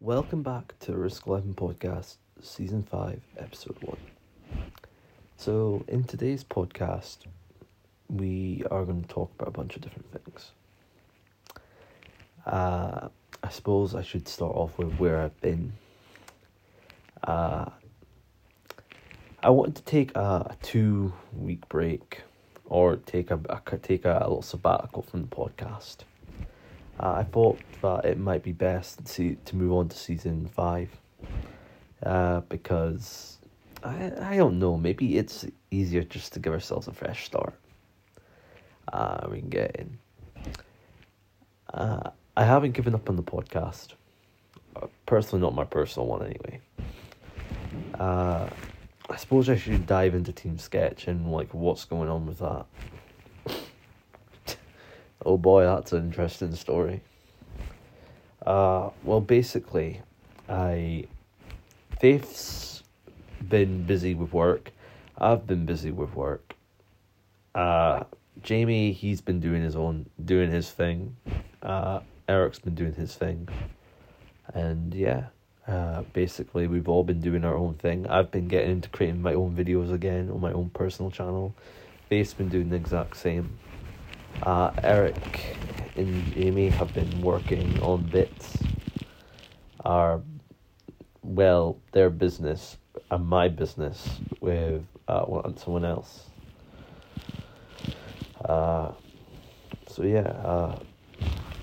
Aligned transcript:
Welcome 0.00 0.42
back 0.42 0.74
to 0.80 0.92
Risk 0.92 1.26
11 1.26 1.54
Podcast, 1.54 2.16
Season 2.42 2.82
5, 2.82 3.20
Episode 3.38 3.76
1. 3.80 3.96
So, 5.36 5.84
in 5.88 6.04
today's 6.04 6.44
podcast, 6.44 7.18
we 8.08 8.64
are 8.70 8.84
going 8.84 9.02
to 9.02 9.08
talk 9.08 9.30
about 9.34 9.48
a 9.48 9.50
bunch 9.52 9.76
of 9.76 9.82
different 9.82 10.12
things. 10.12 10.50
Uh, 12.44 13.08
I 13.42 13.48
suppose 13.48 13.94
I 13.94 14.02
should 14.02 14.28
start 14.28 14.54
off 14.54 14.76
with 14.78 14.92
where 14.94 15.20
I've 15.22 15.40
been. 15.40 15.72
Uh, 17.22 17.70
I 19.42 19.50
wanted 19.50 19.76
to 19.76 19.82
take 19.82 20.14
a, 20.16 20.48
a 20.50 20.56
two 20.62 21.12
week 21.32 21.66
break 21.68 22.22
or 22.66 22.96
take 22.96 23.30
a, 23.30 23.40
a 23.48 23.78
take 23.78 24.04
a, 24.04 24.18
little 24.20 24.42
sabbatical 24.42 25.02
from 25.02 25.22
the 25.22 25.28
podcast. 25.28 25.98
Uh, 27.00 27.12
I 27.12 27.24
thought 27.24 27.58
that 27.82 28.04
it 28.04 28.18
might 28.18 28.42
be 28.42 28.52
best 28.52 29.04
to 29.14 29.36
to 29.44 29.56
move 29.56 29.72
on 29.72 29.88
to 29.88 29.96
season 29.96 30.46
five, 30.46 30.90
uh, 32.02 32.40
because 32.48 33.38
I 33.82 34.12
I 34.20 34.36
don't 34.36 34.58
know 34.58 34.76
maybe 34.76 35.18
it's 35.18 35.46
easier 35.70 36.02
just 36.02 36.32
to 36.34 36.40
give 36.40 36.52
ourselves 36.52 36.86
a 36.88 36.92
fresh 36.92 37.24
start. 37.24 37.54
Uh, 38.92 39.26
we 39.30 39.40
can 39.40 39.48
get 39.48 39.76
in. 39.76 39.98
Uh, 41.72 42.10
I 42.36 42.44
haven't 42.44 42.72
given 42.72 42.94
up 42.94 43.08
on 43.08 43.16
the 43.16 43.22
podcast. 43.22 43.94
Uh, 44.76 44.86
personally, 45.06 45.42
not 45.42 45.54
my 45.54 45.64
personal 45.64 46.06
one 46.06 46.22
anyway. 46.24 46.60
Uh, 47.98 48.48
I 49.08 49.16
suppose 49.16 49.48
I 49.48 49.56
should 49.56 49.86
dive 49.86 50.14
into 50.14 50.32
Team 50.32 50.58
Sketch 50.58 51.08
and 51.08 51.30
like 51.30 51.52
what's 51.52 51.84
going 51.84 52.08
on 52.08 52.26
with 52.26 52.38
that. 52.38 52.66
Oh 55.24 55.36
boy, 55.36 55.64
that's 55.64 55.92
an 55.92 56.04
interesting 56.04 56.54
story. 56.54 57.02
Uh, 58.44 58.90
well, 59.02 59.20
basically, 59.20 60.02
I 60.48 61.06
Faith's 62.00 62.82
been 63.48 63.84
busy 63.84 64.14
with 64.14 64.32
work. 64.32 64.72
I've 65.16 65.46
been 65.46 65.64
busy 65.64 65.90
with 65.90 66.14
work. 66.14 66.54
Uh, 67.54 68.04
Jamie, 68.42 68.92
he's 68.92 69.20
been 69.20 69.40
doing 69.40 69.62
his 69.62 69.76
own, 69.76 70.06
doing 70.24 70.50
his 70.50 70.70
thing. 70.70 71.16
Uh, 71.62 72.00
Eric's 72.28 72.58
been 72.58 72.74
doing 72.74 72.94
his 72.94 73.14
thing, 73.14 73.48
and 74.52 74.92
yeah, 74.92 75.26
uh, 75.66 76.02
basically, 76.12 76.66
we've 76.66 76.88
all 76.88 77.04
been 77.04 77.20
doing 77.20 77.44
our 77.44 77.56
own 77.56 77.74
thing. 77.74 78.06
I've 78.06 78.30
been 78.30 78.48
getting 78.48 78.72
into 78.72 78.88
creating 78.90 79.22
my 79.22 79.32
own 79.34 79.54
videos 79.56 79.92
again 79.92 80.30
on 80.30 80.40
my 80.40 80.52
own 80.52 80.70
personal 80.70 81.10
channel. 81.10 81.54
Faith's 82.08 82.34
been 82.34 82.50
doing 82.50 82.68
the 82.68 82.76
exact 82.76 83.16
same. 83.16 83.58
Uh, 84.42 84.70
Eric 84.82 85.56
and 85.96 86.32
Jamie 86.34 86.68
have 86.68 86.92
been 86.92 87.22
working 87.22 87.80
on 87.80 88.02
bits. 88.02 88.58
Are 89.84 90.20
well, 91.22 91.78
their 91.92 92.10
business 92.10 92.76
and 93.10 93.26
my 93.26 93.48
business 93.48 94.20
with 94.40 94.82
uh, 95.08 95.52
someone 95.56 95.84
else. 95.84 96.24
Uh, 98.44 98.92
so 99.88 100.02
yeah, 100.02 100.20
uh, 100.20 100.78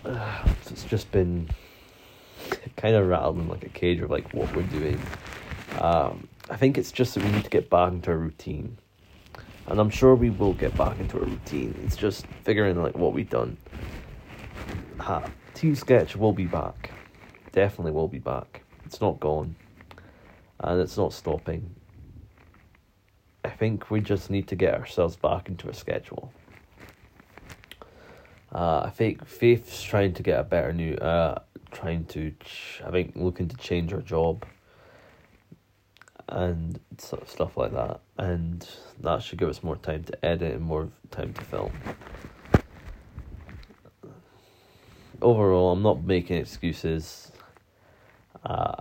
so 0.04 0.68
it's 0.72 0.84
just 0.84 1.12
been 1.12 1.50
kind 2.78 2.96
of 2.96 3.08
rattled 3.08 3.38
in 3.38 3.48
like 3.48 3.64
a 3.64 3.70
cage 3.70 4.02
of 4.02 4.10
like 4.10 4.34
what 4.34 4.54
we're 4.56 4.64
doing. 4.64 5.00
Um, 5.80 6.28
I 6.50 6.58
think 6.58 6.78
it's 6.78 6.92
just 6.92 7.16
that 7.16 7.24
we 7.24 7.32
need 7.32 7.44
to 7.44 7.50
get 7.50 7.70
back 7.70 7.92
into 7.92 8.12
a 8.12 8.18
routine, 8.18 8.78
and 9.67 9.80
I'm 9.80 9.90
sure 9.90 10.16
we 10.16 10.30
will 10.30 10.54
get 10.54 10.76
back 10.78 11.00
into 11.00 11.17
a 11.17 11.26
routine. 11.26 11.80
It's 11.84 11.95
just 11.95 12.26
figuring 12.44 12.81
like 12.81 12.95
what 12.95 13.14
we've 13.14 13.30
done. 13.30 13.58
Ha, 15.00 15.23
Team 15.53 15.76
Sketch 15.76 16.16
will 16.16 16.34
be 16.34 16.45
back, 16.45 16.92
definitely 17.52 17.92
will 17.92 18.08
be 18.08 18.20
back. 18.20 18.64
It's 18.86 19.02
not 19.02 19.20
gone, 19.20 19.56
and 20.59 20.81
it's 20.81 20.98
not 20.98 21.14
stopping. 21.14 21.76
I 23.44 23.50
think 23.50 23.90
we 23.90 24.02
just 24.02 24.30
need 24.30 24.48
to 24.50 24.56
get 24.56 24.76
ourselves 24.76 25.16
back 25.16 25.50
into 25.50 25.70
a 25.70 25.73
schedule. 25.73 26.31
Uh, 28.53 28.84
I 28.86 28.90
think 28.90 29.25
Faith's 29.25 29.81
trying 29.81 30.13
to 30.13 30.24
get 30.24 30.40
a 30.40 30.44
better 30.44 30.74
new 30.74 30.96
uh 30.96 31.40
trying 31.72 32.03
to, 32.06 32.31
ch- 32.44 32.81
I 32.86 32.91
think, 32.91 33.13
looking 33.16 33.47
to 33.47 33.56
change 33.56 33.91
her 33.91 34.02
job 34.02 34.46
and 36.31 36.80
stuff 36.97 37.58
like 37.58 37.74
that. 37.74 38.00
And 38.18 38.68
that 39.02 39.22
should 39.22 39.38
give 39.38 39.50
us 39.50 39.62
more 39.62 39.75
time 39.75 40.03
to 40.06 40.25
edit 40.25 40.56
and 40.56 40.64
more 40.64 40.90
time 41.12 41.34
to 41.34 41.42
film. 41.44 41.72
Overall, 45.22 45.74
I'm 45.74 45.84
not 45.84 46.03
making 46.03 46.38
excuses. 46.38 47.31
Uh, 48.44 48.78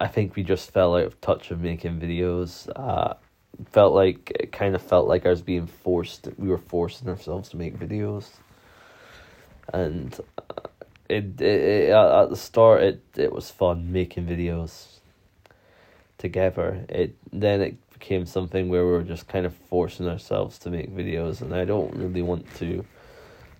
I 0.00 0.08
think 0.08 0.34
we 0.34 0.42
just 0.42 0.72
fell 0.72 0.96
out 0.96 1.04
of 1.04 1.20
touch 1.20 1.50
of 1.50 1.60
making 1.60 2.00
videos. 2.00 2.68
Uh, 2.74 3.14
felt 3.70 3.94
like 3.94 4.32
it 4.40 4.50
kind 4.50 4.74
of 4.74 4.82
felt 4.82 5.06
like 5.06 5.26
I 5.26 5.30
was 5.30 5.42
being 5.42 5.66
forced. 5.66 6.28
We 6.36 6.48
were 6.48 6.58
forcing 6.58 7.08
ourselves 7.08 7.50
to 7.50 7.56
make 7.56 7.78
videos, 7.78 8.28
and 9.72 10.18
uh, 10.38 10.68
it, 11.08 11.40
it, 11.40 11.42
it 11.42 11.90
at 11.90 12.30
the 12.30 12.36
start 12.36 12.82
it 12.82 13.02
it 13.16 13.32
was 13.32 13.50
fun 13.50 13.92
making 13.92 14.26
videos 14.26 14.97
together. 16.18 16.84
It 16.88 17.16
then 17.32 17.60
it 17.60 17.90
became 17.92 18.26
something 18.26 18.68
where 18.68 18.84
we 18.84 18.92
were 18.92 19.02
just 19.02 19.28
kind 19.28 19.46
of 19.46 19.54
forcing 19.54 20.08
ourselves 20.08 20.58
to 20.60 20.70
make 20.70 20.94
videos, 20.94 21.40
and 21.40 21.54
I 21.54 21.64
don't 21.64 21.94
really 21.94 22.22
want 22.22 22.52
to 22.56 22.84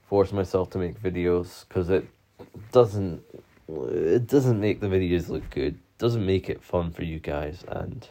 force 0.09 0.33
myself 0.33 0.71
to 0.71 0.79
make 0.79 1.01
videos 1.01 1.67
because 1.69 1.91
it 1.91 2.07
doesn't 2.73 3.23
it 3.69 4.27
doesn't 4.27 4.61
make 4.61 4.81
the 4.81 4.89
videos 4.89 5.29
look 5.29 5.49
good. 5.51 5.79
Doesn't 5.99 6.25
make 6.25 6.49
it 6.49 6.63
fun 6.63 6.91
for 6.93 7.03
you 7.05 7.19
guys, 7.19 7.65
and 7.69 8.07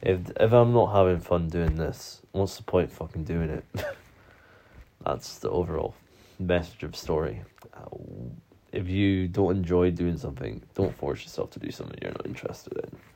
if 0.00 0.18
if 0.40 0.52
I'm 0.52 0.72
not 0.72 0.86
having 0.86 1.20
fun 1.20 1.48
doing 1.48 1.76
this, 1.76 2.22
what's 2.32 2.56
the 2.56 2.64
point 2.64 2.90
fucking 2.90 3.24
doing 3.24 3.50
it? 3.50 3.64
That's 5.04 5.38
the 5.38 5.50
overall 5.50 5.94
message 6.38 6.82
of 6.82 6.96
story. 6.96 7.42
Uh, 7.74 7.86
if 8.72 8.88
you 8.88 9.28
don't 9.28 9.56
enjoy 9.56 9.90
doing 9.90 10.16
something, 10.16 10.62
don't 10.74 10.96
force 10.96 11.22
yourself 11.22 11.50
to 11.52 11.60
do 11.60 11.70
something 11.70 11.98
you're 12.00 12.12
not 12.12 12.26
interested 12.26 12.72
in. 12.72 13.11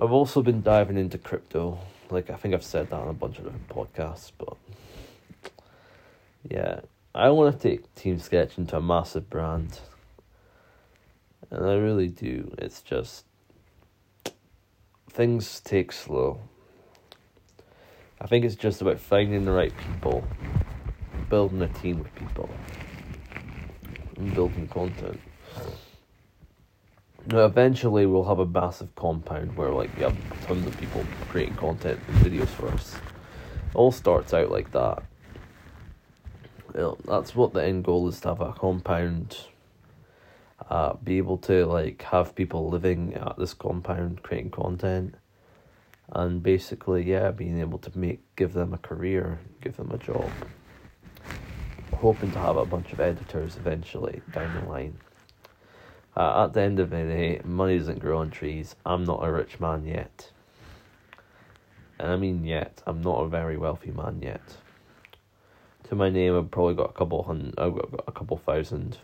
I've 0.00 0.12
also 0.12 0.40
been 0.40 0.62
diving 0.62 0.96
into 0.96 1.18
crypto. 1.18 1.78
Like 2.08 2.30
I 2.30 2.36
think 2.36 2.54
I've 2.54 2.64
said 2.64 2.88
that 2.88 2.96
on 2.96 3.08
a 3.08 3.12
bunch 3.12 3.38
of 3.38 3.44
different 3.44 3.68
podcasts, 3.68 4.32
but 4.38 4.56
yeah, 6.48 6.80
I 7.14 7.28
want 7.28 7.54
to 7.54 7.68
take 7.68 7.94
Team 7.96 8.18
Sketch 8.18 8.56
into 8.56 8.78
a 8.78 8.80
massive 8.80 9.28
brand. 9.28 9.80
And 11.50 11.66
I 11.66 11.74
really 11.74 12.08
do. 12.08 12.54
It's 12.56 12.80
just 12.80 13.26
things 15.10 15.60
take 15.60 15.92
slow. 15.92 16.40
I 18.22 18.26
think 18.26 18.46
it's 18.46 18.54
just 18.54 18.80
about 18.80 18.98
finding 18.98 19.44
the 19.44 19.52
right 19.52 19.72
people, 19.76 20.24
building 21.28 21.60
a 21.60 21.68
team 21.68 22.00
of 22.00 22.14
people 22.14 22.48
and 24.16 24.32
building 24.32 24.66
content. 24.68 25.20
Now, 27.30 27.44
eventually, 27.44 28.06
we'll 28.06 28.24
have 28.24 28.40
a 28.40 28.46
massive 28.46 28.92
compound 28.96 29.56
where, 29.56 29.70
like, 29.70 29.94
we 29.96 30.02
have 30.02 30.16
tons 30.46 30.66
of 30.66 30.76
people 30.78 31.04
creating 31.28 31.54
content 31.54 32.00
and 32.08 32.16
videos 32.18 32.48
for 32.48 32.66
us. 32.68 32.96
It 32.96 33.76
all 33.76 33.92
starts 33.92 34.34
out 34.34 34.50
like 34.50 34.72
that. 34.72 35.04
You 36.74 36.80
know, 36.80 36.98
that's 37.04 37.36
what 37.36 37.52
the 37.52 37.62
end 37.64 37.84
goal 37.84 38.08
is 38.08 38.20
to 38.20 38.28
have 38.28 38.40
a 38.40 38.52
compound. 38.52 39.36
Uh, 40.68 40.94
be 40.94 41.18
able 41.18 41.38
to 41.38 41.66
like 41.66 42.02
have 42.02 42.34
people 42.34 42.68
living 42.68 43.14
at 43.14 43.36
this 43.38 43.54
compound 43.54 44.22
creating 44.22 44.50
content, 44.50 45.14
and 46.12 46.42
basically, 46.42 47.02
yeah, 47.02 47.30
being 47.32 47.58
able 47.60 47.78
to 47.78 47.98
make 47.98 48.20
give 48.36 48.52
them 48.52 48.72
a 48.72 48.78
career, 48.78 49.40
give 49.60 49.76
them 49.76 49.90
a 49.90 49.98
job 49.98 50.30
hoping 52.00 52.30
to 52.32 52.38
have 52.38 52.56
a 52.56 52.64
bunch 52.64 52.92
of 52.92 53.00
editors 53.00 53.56
eventually 53.56 54.22
down 54.32 54.54
the 54.54 54.70
line. 54.70 54.96
Uh, 56.20 56.44
at 56.44 56.52
the 56.52 56.60
end 56.60 56.78
of 56.78 56.90
the 56.90 56.96
day, 56.96 57.40
money 57.46 57.78
doesn't 57.78 57.98
grow 57.98 58.18
on 58.18 58.30
trees. 58.30 58.76
I'm 58.84 59.04
not 59.04 59.26
a 59.26 59.32
rich 59.32 59.58
man 59.58 59.86
yet. 59.86 60.30
And 61.98 62.10
I 62.10 62.16
mean 62.16 62.44
yet. 62.44 62.82
I'm 62.86 63.00
not 63.00 63.22
a 63.22 63.26
very 63.26 63.56
wealthy 63.56 63.90
man 63.90 64.20
yet. 64.20 64.42
To 65.84 65.94
my 65.94 66.10
name, 66.10 66.36
I've 66.36 66.50
probably 66.50 66.74
got 66.74 66.90
a 66.90 66.92
couple 66.92 67.22
hundred. 67.22 67.54
I've 67.56 67.74
got 67.74 68.04
a 68.06 68.12
couple 68.12 68.36
thousand. 68.36 68.98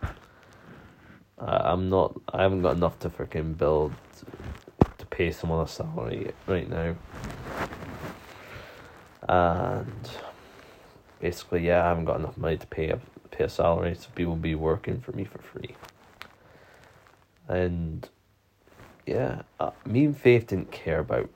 uh, 0.00 0.14
I'm 1.40 1.88
not. 1.88 2.14
I 2.32 2.42
haven't 2.42 2.62
got 2.62 2.76
enough 2.76 3.00
to 3.00 3.10
freaking 3.10 3.58
build 3.58 3.92
to 4.98 5.06
pay 5.06 5.32
someone 5.32 5.64
a 5.64 5.66
salary 5.66 6.30
right 6.46 6.70
now. 6.70 6.94
And 9.28 10.08
basically, 11.18 11.66
yeah, 11.66 11.84
I 11.84 11.88
haven't 11.88 12.04
got 12.04 12.20
enough 12.20 12.38
money 12.38 12.58
to 12.58 12.66
pay 12.68 12.90
a 12.90 13.00
pay 13.32 13.42
a 13.42 13.48
salary, 13.48 13.96
so 13.96 14.06
people 14.14 14.34
will 14.34 14.40
be 14.40 14.54
working 14.54 15.00
for 15.00 15.10
me 15.10 15.24
for 15.24 15.42
free. 15.42 15.74
And 17.48 18.08
yeah, 19.06 19.42
uh, 19.58 19.70
me 19.84 20.04
and 20.06 20.16
Faith 20.16 20.48
didn't 20.48 20.70
care 20.70 21.00
about 21.00 21.28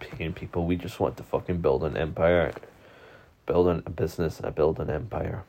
paying 0.00 0.32
people. 0.32 0.66
We 0.66 0.76
just 0.76 1.00
wanted 1.00 1.16
to 1.18 1.22
fucking 1.22 1.60
build 1.60 1.84
an 1.84 1.96
empire, 1.96 2.52
build 3.46 3.68
a 3.68 3.90
business, 3.90 4.40
and 4.40 4.54
build 4.54 4.80
an 4.80 4.90
empire. 4.90 5.44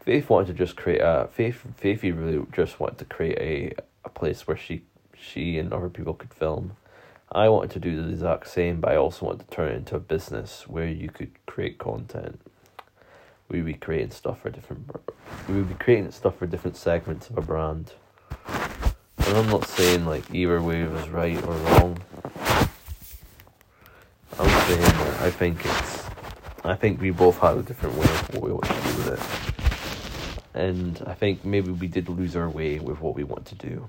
Faith 0.00 0.28
wanted 0.28 0.48
to 0.48 0.52
just 0.54 0.76
create 0.76 1.00
a 1.00 1.28
Faith. 1.32 1.62
Faithy 1.80 2.16
really 2.16 2.44
just 2.52 2.78
wanted 2.78 2.98
to 2.98 3.04
create 3.06 3.38
a 3.38 3.74
a 4.04 4.08
place 4.10 4.46
where 4.46 4.56
she 4.56 4.82
she 5.16 5.58
and 5.58 5.72
other 5.72 5.88
people 5.88 6.14
could 6.14 6.32
film. 6.32 6.76
I 7.32 7.48
wanted 7.48 7.70
to 7.72 7.80
do 7.80 8.00
the 8.02 8.10
exact 8.10 8.48
same, 8.48 8.80
but 8.80 8.92
I 8.92 8.96
also 8.96 9.26
wanted 9.26 9.48
to 9.48 9.56
turn 9.56 9.72
it 9.72 9.76
into 9.76 9.96
a 9.96 10.00
business 10.00 10.68
where 10.68 10.86
you 10.86 11.08
could 11.08 11.32
create 11.46 11.78
content. 11.78 12.40
We 13.48 13.58
would 13.58 13.66
be 13.66 13.74
creating 13.74 14.10
stuff 14.10 14.40
for 14.40 14.50
different. 14.50 14.90
We 15.48 15.54
would 15.54 15.68
be 15.68 15.74
creating 15.74 16.10
stuff 16.12 16.38
for 16.38 16.46
different 16.46 16.76
segments 16.76 17.28
of 17.30 17.38
a 17.38 17.42
brand. 17.42 17.92
And 18.46 19.36
I'm 19.36 19.48
not 19.48 19.66
saying 19.66 20.06
like 20.06 20.34
either 20.34 20.60
way 20.60 20.84
was 20.84 21.08
right 21.08 21.42
or 21.44 21.52
wrong. 21.52 21.98
I'm 24.38 24.66
saying 24.66 24.80
that 24.80 25.20
I 25.22 25.30
think 25.30 25.64
it's. 25.64 26.04
I 26.64 26.74
think 26.74 27.00
we 27.00 27.10
both 27.10 27.38
had 27.38 27.58
a 27.58 27.62
different 27.62 27.96
way 27.96 28.04
of 28.04 28.34
what 28.34 28.42
we 28.42 28.52
want 28.52 28.64
to 28.64 28.72
do 28.72 28.96
with 28.96 29.08
it. 29.12 29.54
And 30.54 31.02
I 31.06 31.12
think 31.14 31.44
maybe 31.44 31.70
we 31.70 31.88
did 31.88 32.08
lose 32.08 32.36
our 32.36 32.48
way 32.48 32.78
with 32.78 33.00
what 33.00 33.14
we 33.14 33.24
want 33.24 33.44
to 33.46 33.54
do. 33.54 33.88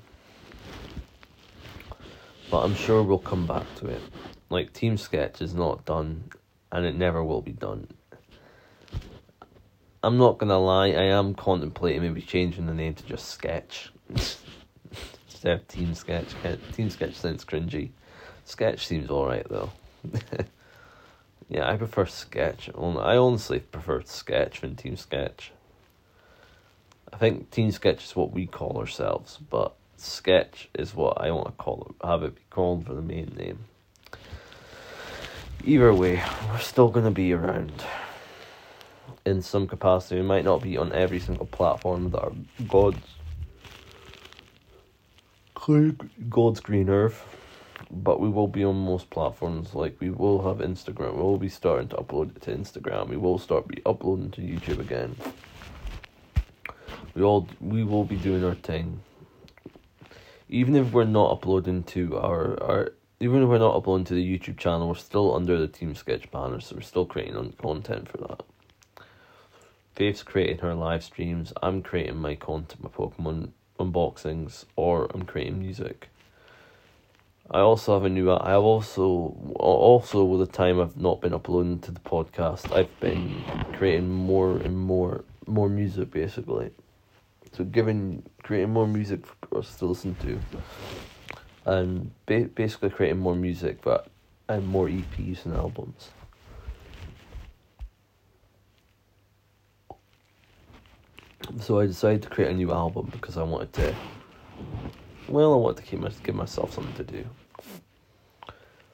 But 2.52 2.64
I'm 2.64 2.76
sure 2.76 3.02
we'll 3.02 3.20
come 3.20 3.48
back 3.48 3.64
to 3.78 3.88
it. 3.88 4.02
Like 4.50 4.74
Team 4.74 4.98
Sketch 4.98 5.42
is 5.42 5.54
not 5.54 5.86
done 5.86 6.26
and 6.72 6.86
it 6.86 6.96
never 6.96 7.24
will 7.24 7.42
be 7.42 7.54
done. 7.54 7.88
I'm 10.06 10.20
not 10.20 10.38
gonna 10.38 10.60
lie, 10.60 10.90
I 10.90 11.06
am 11.06 11.34
contemplating 11.34 12.04
maybe 12.04 12.22
changing 12.22 12.68
the 12.68 12.76
name 12.76 12.94
to 12.94 13.04
just 13.06 13.28
Sketch. 13.28 13.92
Instead 14.08 15.54
of 15.54 15.68
Team 15.68 15.96
Sketch. 15.96 16.28
Team 16.74 16.92
Sketch 16.92 17.16
sounds 17.16 17.44
cringy. 17.44 17.90
Sketch 18.44 18.86
seems 18.86 19.10
alright 19.10 19.50
though. 19.50 19.72
yeah, 21.50 21.68
I 21.68 21.76
prefer 21.78 22.06
Sketch. 22.06 22.70
I 22.78 23.18
honestly 23.18 23.62
prefer 23.62 24.04
Sketch 24.04 24.62
than 24.62 24.76
Team 24.76 24.96
Sketch. 24.96 25.52
I 27.12 27.18
think 27.18 27.50
Team 27.50 27.72
Sketch 27.72 28.06
is 28.06 28.16
what 28.16 28.32
we 28.32 28.46
call 28.46 28.78
ourselves, 28.78 29.40
but 29.50 29.74
Sketch 29.98 30.70
is 30.76 30.94
what 30.94 31.20
I 31.20 31.32
want 31.32 31.48
to 31.48 31.54
call 31.54 31.88
it, 31.90 32.06
have 32.06 32.22
it 32.22 32.36
be 32.36 32.42
called 32.52 32.86
for 32.86 32.94
the 32.94 33.02
main 33.02 33.34
name. 33.36 33.66
Either 35.64 35.92
way, 35.92 36.22
we're 36.52 36.60
still 36.60 36.90
going 36.90 37.06
to 37.06 37.12
be 37.12 37.34
around 37.34 37.84
in 39.26 39.42
some 39.42 39.68
capacity. 39.68 40.18
We 40.18 40.28
might 40.28 40.46
not 40.46 40.62
be 40.62 40.78
on 40.78 40.92
every 40.94 41.20
single 41.20 41.48
platform 41.48 42.12
that 42.12 42.22
are 42.22 42.34
God's 42.68 43.00
God's 46.30 46.60
green 46.60 46.90
earth, 46.90 47.26
but 47.90 48.20
we 48.20 48.30
will 48.30 48.48
be 48.48 48.64
on 48.64 48.76
most 48.76 49.10
platforms. 49.10 49.74
Like 49.74 49.98
we 50.00 50.12
will 50.12 50.44
have 50.48 50.58
Instagram. 50.58 51.16
We 51.16 51.24
will 51.24 51.40
be 51.40 51.50
starting 51.50 51.88
to 51.90 51.96
upload 51.96 52.36
it 52.36 52.42
to 52.44 52.56
Instagram. 52.56 53.10
We 53.10 53.18
will 53.18 53.40
start 53.40 53.68
be 53.68 53.82
uploading 53.84 54.30
to 54.32 54.42
YouTube 54.42 54.80
again. 54.80 55.16
We 57.16 57.24
all 57.24 57.48
we 57.60 57.84
will 57.84 58.04
be 58.04 58.18
doing 58.18 58.44
our 58.44 58.54
thing. 58.54 59.02
Even 60.50 60.76
if 60.76 60.92
we're 60.92 61.06
not 61.06 61.32
uploading 61.32 61.84
to 61.84 62.18
our 62.18 62.62
our 62.62 62.94
even 63.20 63.42
if 63.42 63.50
we're 63.50 63.58
not 63.58 63.76
uploading 63.76 64.06
to 64.06 64.14
the 64.14 64.38
YouTube 64.38 64.58
channel, 64.58 64.90
we're 64.90 64.96
still 64.96 65.34
under 65.34 65.58
the 65.58 65.68
Team 65.68 65.96
Sketch 65.96 66.30
banner, 66.30 66.60
so 66.60 66.76
we're 66.76 66.82
still 66.82 67.06
creating 67.06 67.54
content 67.54 68.10
for 68.10 68.18
that. 68.18 68.44
Faith's 69.96 70.24
creating 70.24 70.58
her 70.58 70.74
live 70.76 71.04
streams. 71.04 71.54
I'm 71.64 71.82
creating 71.82 72.18
my 72.18 72.36
content, 72.36 72.84
my 72.84 72.90
Pokemon 72.90 73.52
unboxings, 73.80 74.66
or 74.76 75.10
I'm 75.14 75.24
creating 75.24 75.60
music. 75.60 76.10
I 77.50 77.60
also 77.60 77.94
have 77.94 78.04
a 78.04 78.10
new. 78.10 78.32
I 78.32 78.52
have 78.52 78.64
also 78.64 79.04
also 79.56 80.24
with 80.24 80.40
the 80.40 80.52
time 80.52 80.82
I've 80.82 80.98
not 80.98 81.22
been 81.22 81.34
uploading 81.34 81.80
to 81.80 81.92
the 81.92 82.00
podcast, 82.00 82.76
I've 82.76 83.00
been 83.00 83.44
creating 83.74 84.10
more 84.10 84.58
and 84.58 84.78
more 84.78 85.24
more 85.46 85.70
music 85.70 86.12
basically. 86.12 86.72
So 87.54 87.64
giving 87.64 88.24
creating 88.44 88.74
more 88.74 88.88
music 88.88 89.26
for 89.26 89.60
us 89.60 89.76
to 89.78 89.86
listen 89.86 90.16
to, 90.24 90.40
and 91.66 92.12
ba- 92.26 92.50
basically 92.54 92.90
creating 92.90 93.20
more 93.20 93.36
music, 93.36 93.82
but 93.82 94.08
and 94.50 94.68
more 94.68 94.88
EPs 94.88 95.46
and 95.46 95.56
albums. 95.56 96.10
So 101.60 101.80
I 101.80 101.86
decided 101.86 102.24
to 102.24 102.30
create 102.30 102.52
a 102.52 102.54
new 102.54 102.72
album 102.72 103.10
because 103.12 103.38
I 103.38 103.44
wanted 103.44 103.72
to. 103.74 103.96
Well, 105.28 105.54
I 105.54 105.58
wanted 105.58 105.78
to 105.78 105.84
keep 105.84 106.00
my, 106.00 106.12
give 106.24 106.36
myself 106.36 106.74
something 106.74 106.94
to 106.94 107.04
do. 107.04 107.26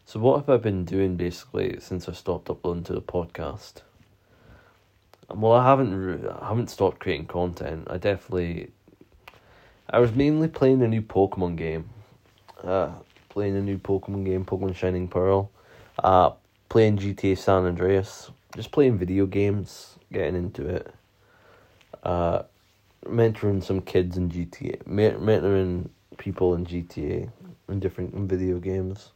So 0.06 0.20
what 0.20 0.40
have 0.40 0.50
I 0.50 0.58
been 0.58 0.86
doing 0.86 1.16
basically 1.16 1.78
since 1.80 2.08
I 2.10 2.14
stopped 2.14 2.50
uploading 2.50 2.84
to 2.86 2.94
the 2.94 3.02
podcast? 3.02 3.82
Well, 5.30 5.54
I 5.54 5.66
haven't. 5.66 6.28
I 6.28 6.50
haven't 6.50 6.70
stopped 6.70 7.00
creating 7.00 7.28
content. 7.28 7.88
I 7.90 7.98
definitely. 7.98 8.72
I 9.90 10.00
was 10.00 10.14
mainly 10.14 10.48
playing 10.48 10.82
a 10.82 10.88
new 10.88 11.02
Pokemon 11.02 11.56
game. 11.56 11.90
Uh, 12.64 12.92
playing 13.30 13.56
a 13.56 13.62
new 13.62 13.78
Pokemon 13.78 14.26
game, 14.26 14.46
Pokemon 14.46 14.76
Shining 14.76 15.08
Pearl. 15.08 15.50
Uh, 16.04 16.32
playing 16.70 16.98
GTA 16.98 17.38
San 17.38 17.66
Andreas. 17.66 18.30
Just 18.56 18.72
playing 18.72 18.98
video 18.98 19.26
games, 19.26 19.96
getting 20.12 20.36
into 20.36 20.68
it 20.68 20.94
uh, 22.04 22.44
mentoring 23.06 23.64
some 23.64 23.82
kids 23.82 24.18
in 24.18 24.30
GTA, 24.30 24.84
mentoring 24.84 25.90
people 26.18 26.56
in 26.56 26.66
GTA 26.66 27.30
in 27.70 27.80
different 27.80 28.14
in 28.14 28.28
video 28.28 28.60
games. 28.60 29.12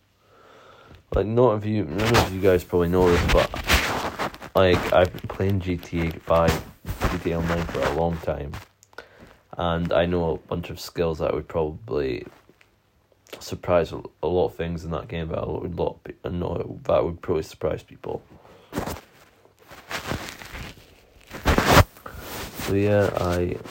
Like, 1.14 1.28
not 1.28 1.52
of 1.52 1.66
you, 1.66 1.86
none 1.86 2.16
of 2.18 2.34
you 2.34 2.42
guys 2.42 2.64
probably 2.64 2.90
know 2.90 3.10
this, 3.10 3.34
but 3.34 3.50
like 4.56 4.94
I've 4.94 5.12
been 5.12 5.28
playing 5.28 5.62
GTA 5.62 6.22
Five, 6.22 6.52
GTA 6.86 7.38
Online 7.40 7.66
for 7.68 7.80
a 7.82 7.94
long 7.94 8.18
time, 8.18 8.54
and 9.58 9.94
I 9.94 10.06
know 10.06 10.34
a 10.34 10.38
bunch 10.38 10.70
of 10.70 10.80
skills 10.80 11.20
that 11.20 11.34
would 11.34 11.48
probably 11.48 12.26
surprise 13.40 13.92
a 13.92 14.28
lot 14.28 14.48
of 14.48 14.56
things 14.56 14.84
in 14.84 14.92
that 14.92 15.08
game. 15.08 15.28
But 15.28 15.40
a 15.40 15.46
lot, 15.46 16.00
know 16.26 16.80
that 16.84 17.04
would 17.04 17.22
probably 17.22 17.44
surprise 17.44 17.84
people. 17.84 18.24
So 22.65 22.73
yeah, 22.73 23.12
I've 23.17 23.62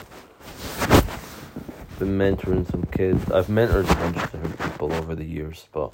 been 1.99 2.17
mentoring 2.17 2.65
some 2.71 2.83
kids. 2.85 3.29
I've 3.29 3.47
mentored 3.47 3.91
a 3.91 3.95
bunch 3.95 4.15
of 4.15 4.31
different 4.31 4.57
people 4.57 4.93
over 4.93 5.13
the 5.15 5.25
years, 5.25 5.67
but 5.73 5.91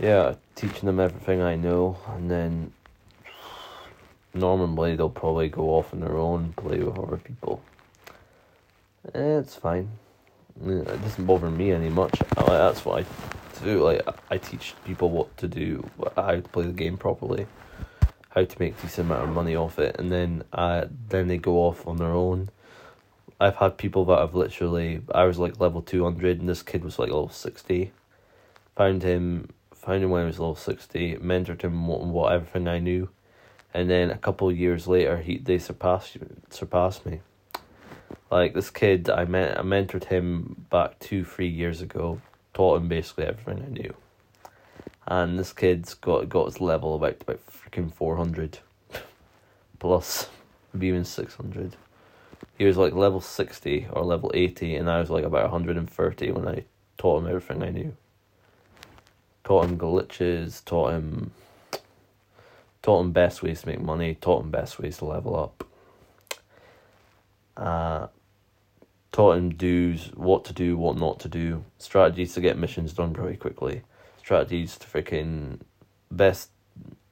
yeah, 0.00 0.34
teaching 0.56 0.86
them 0.86 0.98
everything 0.98 1.42
I 1.42 1.54
know, 1.54 1.96
and 2.08 2.28
then 2.28 2.72
normally 4.34 4.96
they'll 4.96 5.08
probably 5.08 5.48
go 5.48 5.76
off 5.76 5.94
on 5.94 6.00
their 6.00 6.16
own, 6.16 6.54
play 6.54 6.80
with 6.80 6.98
other 6.98 7.18
people. 7.18 7.62
Eh, 9.14 9.38
it's 9.38 9.54
fine. 9.54 9.88
It 10.66 10.86
doesn't 10.86 11.24
bother 11.24 11.52
me 11.52 11.70
any 11.70 11.88
much. 11.88 12.18
That's 12.34 12.84
what 12.84 13.04
I 13.04 13.62
do. 13.62 13.84
Like 13.84 14.02
I 14.28 14.38
teach 14.38 14.74
people 14.84 15.10
what 15.10 15.36
to 15.36 15.46
do, 15.46 15.88
how 16.16 16.32
to 16.32 16.42
play 16.42 16.64
the 16.64 16.72
game 16.72 16.96
properly 16.96 17.46
how 18.36 18.44
to 18.44 18.60
make 18.60 18.80
decent 18.82 19.06
amount 19.10 19.26
of 19.26 19.34
money 19.34 19.56
off 19.56 19.78
it, 19.78 19.96
and 19.98 20.12
then 20.12 20.44
uh, 20.52 20.84
then 21.08 21.26
they 21.26 21.38
go 21.38 21.56
off 21.66 21.86
on 21.86 21.96
their 21.96 22.12
own. 22.12 22.50
I've 23.40 23.56
had 23.56 23.78
people 23.78 24.04
that 24.04 24.18
have 24.18 24.34
literally 24.34 25.00
I 25.14 25.24
was 25.24 25.38
like 25.38 25.58
level 25.58 25.80
two 25.80 26.04
hundred, 26.04 26.38
and 26.38 26.48
this 26.48 26.62
kid 26.62 26.84
was 26.84 26.98
like 26.98 27.08
level 27.08 27.30
sixty. 27.30 27.92
Found 28.76 29.02
him, 29.02 29.48
found 29.74 30.04
him 30.04 30.10
when 30.10 30.22
he 30.22 30.26
was 30.26 30.38
level 30.38 30.54
sixty, 30.54 31.16
mentored 31.16 31.62
him 31.62 31.86
what, 31.86 32.02
what 32.04 32.32
everything 32.32 32.68
I 32.68 32.78
knew, 32.78 33.08
and 33.72 33.88
then 33.88 34.10
a 34.10 34.18
couple 34.18 34.52
years 34.52 34.86
later, 34.86 35.16
he 35.16 35.38
they 35.38 35.58
surpassed 35.58 36.18
surpassed 36.50 37.06
me. 37.06 37.20
Like 38.30 38.52
this 38.52 38.68
kid, 38.68 39.08
I 39.08 39.24
met 39.24 39.58
I 39.58 39.62
mentored 39.62 40.04
him 40.04 40.66
back 40.68 40.98
two 40.98 41.24
three 41.24 41.48
years 41.48 41.80
ago, 41.80 42.20
taught 42.52 42.82
him 42.82 42.88
basically 42.88 43.24
everything 43.24 43.64
I 43.64 43.70
knew 43.70 43.94
and 45.06 45.38
this 45.38 45.52
kid's 45.52 45.94
got 45.94 46.28
got 46.28 46.46
his 46.46 46.60
level 46.60 46.94
about 46.94 47.20
about 47.22 47.40
freaking 47.46 47.92
four 47.92 48.16
hundred 48.16 48.58
plus, 49.78 50.28
maybe 50.72 50.88
even 50.88 51.04
six 51.04 51.34
hundred. 51.34 51.76
He 52.58 52.64
was 52.64 52.76
like 52.76 52.92
level 52.92 53.20
sixty 53.20 53.86
or 53.92 54.04
level 54.04 54.30
eighty, 54.34 54.74
and 54.74 54.90
I 54.90 55.00
was 55.00 55.10
like 55.10 55.24
about 55.24 55.50
hundred 55.50 55.76
and 55.76 55.88
thirty 55.88 56.30
when 56.30 56.48
I 56.48 56.64
taught 56.98 57.22
him 57.22 57.28
everything 57.28 57.62
I 57.62 57.70
knew. 57.70 57.96
Taught 59.44 59.66
him 59.66 59.78
glitches, 59.78 60.64
taught 60.64 60.92
him, 60.92 61.30
taught 62.82 63.00
him 63.00 63.12
best 63.12 63.42
ways 63.42 63.60
to 63.60 63.68
make 63.68 63.80
money, 63.80 64.16
taught 64.16 64.42
him 64.42 64.50
best 64.50 64.80
ways 64.80 64.98
to 64.98 65.04
level 65.04 65.36
up. 65.36 65.64
Uh, 67.56 68.08
taught 69.12 69.36
him 69.36 69.50
do's, 69.50 70.10
what 70.14 70.44
to 70.46 70.52
do, 70.52 70.76
what 70.76 70.98
not 70.98 71.20
to 71.20 71.28
do, 71.28 71.64
strategies 71.78 72.34
to 72.34 72.40
get 72.40 72.58
missions 72.58 72.92
done 72.92 73.14
very 73.14 73.36
quickly 73.36 73.82
strategies 74.26 74.76
to 74.76 74.88
freaking 74.88 75.60
best. 76.10 76.50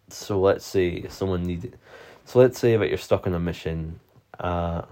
So 0.09 0.40
let's 0.40 0.66
say 0.66 1.06
someone 1.06 1.44
needed. 1.44 1.78
So 2.25 2.40
let's 2.40 2.59
say 2.59 2.76
that 2.76 2.88
you're 2.88 2.99
stuck 2.99 3.28
on 3.28 3.35
a 3.35 3.38
mission. 3.38 4.00
Uh, 4.40 4.83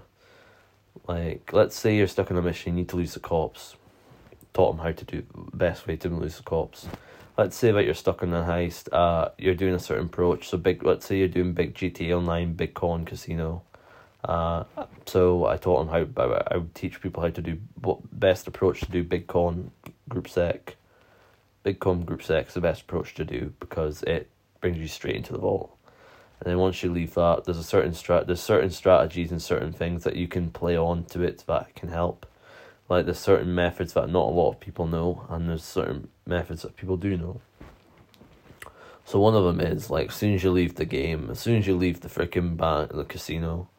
like 1.05 1.51
let's 1.51 1.77
say 1.77 1.97
you're 1.97 2.07
stuck 2.07 2.31
on 2.31 2.37
a 2.37 2.41
mission, 2.41 2.71
you 2.71 2.79
need 2.79 2.89
to 2.89 2.95
lose 2.95 3.13
the 3.13 3.19
cops. 3.19 3.75
Taught 4.53 4.77
them 4.77 4.85
how 4.85 4.93
to 4.93 5.03
do 5.03 5.23
best 5.53 5.85
way 5.85 5.97
to 5.97 6.07
lose 6.07 6.37
the 6.37 6.43
cops. 6.43 6.87
Let's 7.37 7.57
say 7.57 7.73
that 7.73 7.83
you're 7.83 7.93
stuck 7.93 8.23
on 8.23 8.33
a 8.33 8.43
heist. 8.43 8.87
Uh, 8.93 9.31
you're 9.37 9.53
doing 9.53 9.73
a 9.73 9.79
certain 9.79 10.05
approach. 10.05 10.47
So 10.47 10.57
big. 10.57 10.81
Let's 10.81 11.05
say 11.05 11.17
you're 11.17 11.27
doing 11.27 11.51
big 11.51 11.73
GTA 11.75 12.15
Online, 12.19 12.53
big 12.53 12.73
con 12.73 13.03
casino. 13.03 13.63
Uh, 14.23 14.63
so 15.05 15.45
I 15.45 15.57
taught 15.57 15.81
him 15.81 15.87
how. 15.89 16.43
I 16.47 16.55
would 16.55 16.73
teach 16.73 17.01
people 17.01 17.21
how 17.21 17.31
to 17.31 17.41
do 17.41 17.57
what 17.81 17.99
best 18.17 18.47
approach 18.47 18.79
to 18.79 18.89
do 18.89 19.03
big 19.03 19.27
con 19.27 19.71
Gruppe 20.09 20.29
Sechs. 20.29 20.75
Big 21.63 21.79
con 21.79 22.03
group 22.03 22.21
is 22.21 22.53
the 22.53 22.61
best 22.61 22.81
approach 22.81 23.13
to 23.15 23.25
do 23.25 23.53
because 23.59 24.03
it 24.03 24.29
brings 24.59 24.77
you 24.77 24.87
straight 24.87 25.15
into 25.15 25.31
the 25.31 25.39
vault. 25.39 25.75
And 26.39 26.51
then 26.51 26.59
once 26.59 26.83
you 26.83 26.91
leave 26.91 27.13
that, 27.13 27.45
there's 27.45 27.57
a 27.57 27.63
certain 27.63 27.93
strat. 27.93 28.27
There's 28.27 28.41
certain 28.41 28.69
strategies 28.69 29.31
and 29.31 29.41
certain 29.41 29.71
things 29.71 30.03
that 30.03 30.17
you 30.17 30.27
can 30.27 30.51
play 30.51 30.77
on 30.77 31.05
to 31.05 31.21
it 31.21 31.43
that 31.47 31.73
can 31.73 31.87
help. 31.87 32.25
Like 32.89 33.05
there's 33.05 33.19
certain 33.19 33.55
methods 33.55 33.93
that 33.93 34.09
not 34.09 34.27
a 34.27 34.31
lot 34.31 34.51
of 34.51 34.59
people 34.59 34.85
know, 34.85 35.25
and 35.29 35.47
there's 35.47 35.63
certain 35.63 36.09
methods 36.25 36.63
that 36.63 36.75
people 36.75 36.97
do 36.97 37.15
know. 37.17 37.39
So 39.05 39.19
one 39.19 39.35
of 39.35 39.43
them 39.43 39.59
is 39.59 39.89
like 39.89 40.09
as 40.09 40.15
soon 40.15 40.33
as 40.33 40.43
you 40.43 40.51
leave 40.51 40.75
the 40.75 40.85
game, 40.85 41.29
as 41.29 41.39
soon 41.39 41.57
as 41.57 41.67
you 41.67 41.75
leave 41.75 42.01
the 42.01 42.09
freaking 42.09 42.57
bank, 42.57 42.91
the 42.91 43.05
casino, 43.05 43.69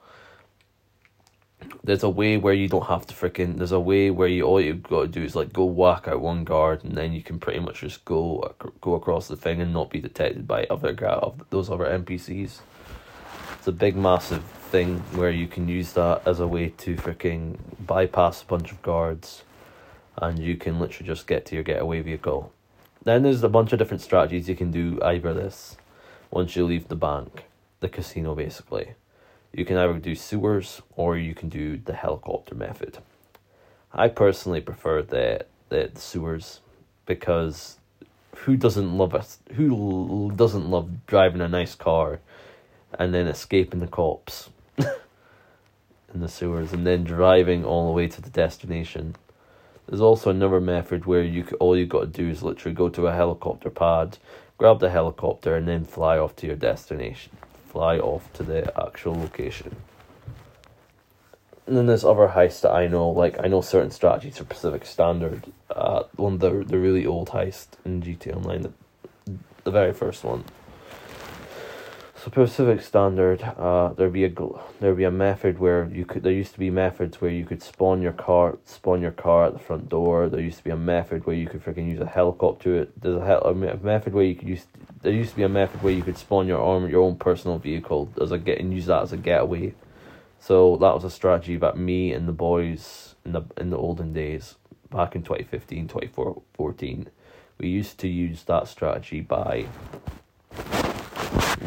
there's 1.85 2.03
a 2.03 2.09
way 2.09 2.39
where 2.39 2.55
you 2.55 2.67
don't 2.67 2.87
have 2.87 3.07
to 3.07 3.15
freaking. 3.15 3.59
There's 3.59 3.73
a 3.73 3.79
way 3.79 4.11
where 4.11 4.27
you 4.27 4.45
all 4.45 4.61
you've 4.61 4.83
got 4.83 5.03
to 5.03 5.09
do 5.09 5.23
is 5.23 5.37
like 5.37 5.53
go 5.53 5.67
whack 5.67 6.09
out 6.09 6.21
one 6.21 6.43
guard, 6.43 6.83
and 6.83 6.97
then 6.97 7.13
you 7.13 7.23
can 7.23 7.39
pretty 7.39 7.61
much 7.61 7.81
just 7.81 8.05
go 8.07 8.55
go 8.81 8.95
across 8.95 9.29
the 9.29 9.37
thing 9.37 9.61
and 9.61 9.73
not 9.73 9.91
be 9.91 10.01
detected 10.01 10.49
by 10.49 10.65
other 10.65 10.97
of 11.07 11.45
those 11.51 11.69
other 11.69 11.85
NPCs. 11.85 12.61
It's 13.59 13.69
a 13.69 13.73
big 13.73 13.97
massive 13.97 14.43
thing 14.43 14.99
where 15.15 15.31
you 15.31 15.47
can 15.47 15.69
use 15.69 15.93
that 15.93 16.27
as 16.27 16.41
a 16.41 16.47
way 16.47 16.71
to 16.79 16.97
freaking 16.97 17.59
bypass 17.87 18.43
a 18.43 18.47
bunch 18.47 18.73
of 18.73 18.81
guards, 18.81 19.43
and 20.17 20.39
you 20.39 20.57
can 20.57 20.81
literally 20.81 21.07
just 21.07 21.27
get 21.27 21.45
to 21.47 21.55
your 21.55 21.65
getaway 21.65 22.01
vehicle. 22.01 22.51
Then 23.03 23.23
there's 23.23 23.43
a 23.43 23.49
bunch 23.51 23.75
of 23.75 23.79
different 23.79 24.01
strategies 24.01 24.49
you 24.49 24.57
can 24.57 24.71
do 24.71 24.99
either 25.03 25.35
this 25.35 25.77
once 26.31 26.57
you 26.57 26.65
leave 26.65 26.89
the 26.89 26.97
bank, 26.97 27.45
the 27.81 27.89
casino 27.91 28.35
basically. 28.35 28.95
You 29.55 29.65
can 29.65 29.77
either 29.77 30.01
do 30.01 30.17
sewers 30.17 30.83
or 30.97 31.17
you 31.17 31.33
can 31.33 31.49
do 31.49 31.79
the 31.79 31.93
helicopter 31.93 32.57
method. 32.57 32.99
I 33.93 34.09
personally 34.09 34.61
prefer 34.61 35.01
the 35.01 35.47
the, 35.69 35.93
sewers 35.95 36.61
because 37.07 37.79
who 38.39 38.57
doesn't 38.57 38.99
love 38.99 39.15
it? 39.15 39.55
Who 39.55 40.33
doesn't 40.35 40.69
love 40.69 41.07
driving 41.07 41.41
a 41.41 41.49
nice 41.49 41.77
car 41.77 42.19
and 42.99 43.15
then 43.15 43.29
escaping 43.29 43.79
the 43.79 43.87
cops 43.87 44.51
in 44.79 46.21
the 46.21 46.29
sewers 46.29 46.73
and 46.73 46.85
then 46.85 47.05
driving 47.05 47.65
all 47.65 47.87
the 47.87 47.93
way 47.93 48.09
to 48.09 48.21
the 48.21 48.31
destination? 48.31 49.15
There's 49.87 50.01
also 50.01 50.31
another 50.31 50.61
method 50.61 51.07
where 51.07 51.23
you 51.23 51.47
all 51.61 51.77
you've 51.77 51.91
got 51.91 52.01
to 52.01 52.07
do 52.07 52.29
is 52.29 52.43
literally 52.43 52.75
go 52.75 52.89
to 52.89 53.07
a 53.07 53.15
helicopter 53.15 53.71
pad, 53.71 54.19
grab 54.59 54.81
the 54.81 54.91
helicopter, 54.91 55.55
and 55.55 55.69
then 55.69 55.85
fly 55.85 56.19
off 56.19 56.35
to 56.37 56.47
your 56.49 56.57
destination 56.57 57.37
fly 57.75 57.99
off 57.99 58.33
to 58.33 58.45
the 58.45 58.73
actual 58.81 59.15
location. 59.15 59.75
And 61.67 61.77
then 61.77 61.87
there's 61.87 62.05
other 62.05 62.29
heists 62.29 62.61
that 62.61 62.71
I 62.71 62.87
know, 62.87 63.09
like 63.09 63.37
I 63.43 63.49
know 63.49 63.63
certain 63.63 63.91
strategies 63.91 64.39
for 64.39 64.45
Pacific 64.45 64.87
Standard. 64.87 65.53
Uh, 65.69 66.05
one 66.15 66.39
the 66.39 66.51
the 66.51 66.79
really 66.79 67.05
old 67.05 67.31
heist 67.31 67.69
in 67.85 68.01
GTA 68.01 68.37
Online, 68.37 68.63
the, 68.63 68.73
the 69.65 69.71
very 69.73 69.93
first 69.93 70.23
one. 70.23 70.45
So 72.25 72.31
Pacific 72.31 72.81
Standard, 72.81 73.43
uh, 73.43 73.93
there'd 73.93 74.15
be 74.15 74.25
a 74.25 74.33
there'd 74.81 74.97
be 74.97 75.05
a 75.05 75.11
method 75.11 75.59
where 75.59 75.91
you 75.93 76.07
could. 76.07 76.23
There 76.23 76.33
used 76.33 76.55
to 76.55 76.59
be 76.59 76.71
methods 76.71 77.21
where 77.21 77.31
you 77.31 77.45
could 77.45 77.63
spawn 77.63 78.01
your 78.01 78.13
car, 78.13 78.57
spawn 78.65 79.03
your 79.03 79.11
car 79.11 79.45
at 79.45 79.53
the 79.53 79.59
front 79.59 79.91
door. 79.91 80.31
There 80.31 80.41
used 80.41 80.57
to 80.57 80.65
be 80.65 80.71
a 80.71 80.77
method 80.77 81.27
where 81.27 81.37
you 81.37 81.47
could 81.47 81.63
freaking 81.63 81.87
use 81.87 82.01
a 82.01 82.07
helicopter. 82.07 82.89
There's 82.99 83.21
a, 83.21 83.27
hel- 83.27 83.43
a 83.43 83.55
method 83.55 84.15
where 84.15 84.25
you 84.25 84.35
could 84.35 84.49
use 84.49 84.65
there 85.03 85.13
used 85.13 85.33
to 85.33 85.37
be 85.37 85.43
a 85.43 85.51
method 85.51 85.83
where 85.83 85.93
you 85.93 86.03
could 86.03 86.17
spawn 86.17 86.47
your 86.47 86.63
arm 86.63 86.89
your 86.89 87.03
own 87.03 87.17
personal 87.17 87.59
vehicle 87.59 88.11
as 88.19 88.33
a 88.33 88.39
get 88.39 88.59
and 88.59 88.73
use 88.73 88.87
that 88.87 89.03
as 89.03 89.13
a 89.13 89.19
getaway. 89.19 89.75
So 90.41 90.79
that 90.79 90.95
was 90.95 91.05
a 91.05 91.11
strategy 91.11 91.59
that 91.59 91.77
me 91.77 92.15
and 92.15 92.27
the 92.27 92.33
boys 92.33 93.17
in 93.27 93.33
the 93.33 93.43
in 93.59 93.69
the 93.69 93.77
olden 93.77 94.15
days, 94.15 94.55
back 94.91 95.15
in 95.15 95.25
2015, 95.25 95.89
2014, 95.89 97.11
we 97.59 97.69
used 97.69 97.99
to 97.99 98.09
use 98.09 98.45
that 98.45 98.67
strategy 98.67 99.21
by 99.21 99.67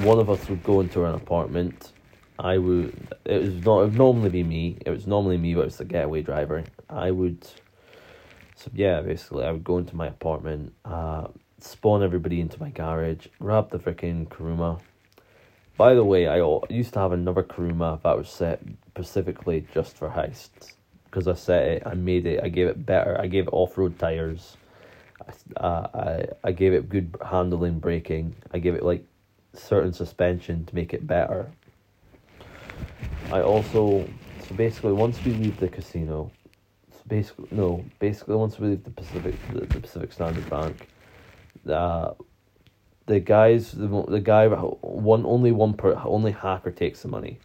one 0.03 0.19
of 0.19 0.29
us 0.29 0.47
would 0.49 0.63
go 0.63 0.79
into 0.79 1.05
an 1.05 1.15
apartment. 1.15 1.91
I 2.39 2.57
would 2.57 3.15
it 3.25 3.41
was 3.41 3.65
not 3.65 3.79
it 3.81 3.83
would 3.85 3.97
normally 3.97 4.29
be 4.29 4.43
me. 4.43 4.77
It 4.85 4.89
was 4.89 5.07
normally 5.07 5.37
me 5.37 5.55
but 5.55 5.61
it 5.61 5.65
was 5.65 5.77
the 5.77 5.85
getaway 5.85 6.21
driver. 6.21 6.63
I 6.89 7.11
would 7.11 7.45
so 8.55 8.71
yeah, 8.73 9.01
basically 9.01 9.45
I 9.45 9.51
would 9.51 9.63
go 9.63 9.77
into 9.77 9.95
my 9.95 10.07
apartment, 10.07 10.73
uh 10.85 11.27
spawn 11.59 12.03
everybody 12.03 12.39
into 12.39 12.59
my 12.59 12.69
garage, 12.69 13.27
grab 13.39 13.71
the 13.71 13.79
freaking 13.79 14.27
Kuruma. 14.27 14.79
By 15.75 15.93
the 15.93 16.03
way, 16.03 16.27
I 16.27 16.37
used 16.69 16.93
to 16.93 16.99
have 16.99 17.11
another 17.11 17.43
Kuruma 17.43 18.01
that 18.03 18.17
was 18.17 18.29
set 18.29 18.61
specifically 18.87 19.67
just 19.73 19.95
for 19.97 20.09
heists. 20.09 20.73
Because 21.05 21.27
I 21.27 21.35
set 21.35 21.63
it, 21.67 21.83
I 21.85 21.93
made 21.93 22.25
it, 22.25 22.43
I 22.43 22.49
gave 22.49 22.67
it 22.67 22.85
better, 22.85 23.19
I 23.19 23.27
gave 23.27 23.47
it 23.47 23.53
off 23.53 23.77
road 23.77 23.97
tires. 23.97 24.57
Uh, 25.55 25.87
I 25.93 26.25
I 26.43 26.51
gave 26.51 26.73
it 26.73 26.89
good 26.89 27.15
handling, 27.25 27.79
braking. 27.79 28.35
I 28.53 28.59
gave 28.59 28.75
it 28.75 28.83
like 28.83 29.03
certain 29.53 29.93
suspension 29.93 30.65
to 30.65 30.75
make 30.75 30.93
it 30.93 31.05
better. 31.05 31.51
I 33.31 33.41
also 33.41 34.07
so 34.47 34.55
basically 34.55 34.93
once 34.93 35.23
we 35.25 35.33
leave 35.33 35.59
the 35.59 35.67
casino, 35.67 36.31
so 36.91 36.99
basically 37.07 37.47
no, 37.51 37.83
basically 37.99 38.35
once 38.35 38.59
we 38.59 38.69
leave 38.69 38.83
the 38.83 38.91
Pacific 38.91 39.35
the, 39.53 39.61
the 39.61 39.79
Pacific 39.79 40.13
Standard 40.13 40.49
Bank, 40.49 40.87
uh, 41.69 42.13
the 43.05 43.19
guys 43.19 43.71
the, 43.71 44.05
the 44.07 44.19
guy 44.19 44.47
one 44.47 45.25
only 45.25 45.51
one 45.51 45.73
per 45.73 45.99
only 46.05 46.31
hacker 46.31 46.71
takes 46.71 47.01
the 47.01 47.07
money. 47.07 47.39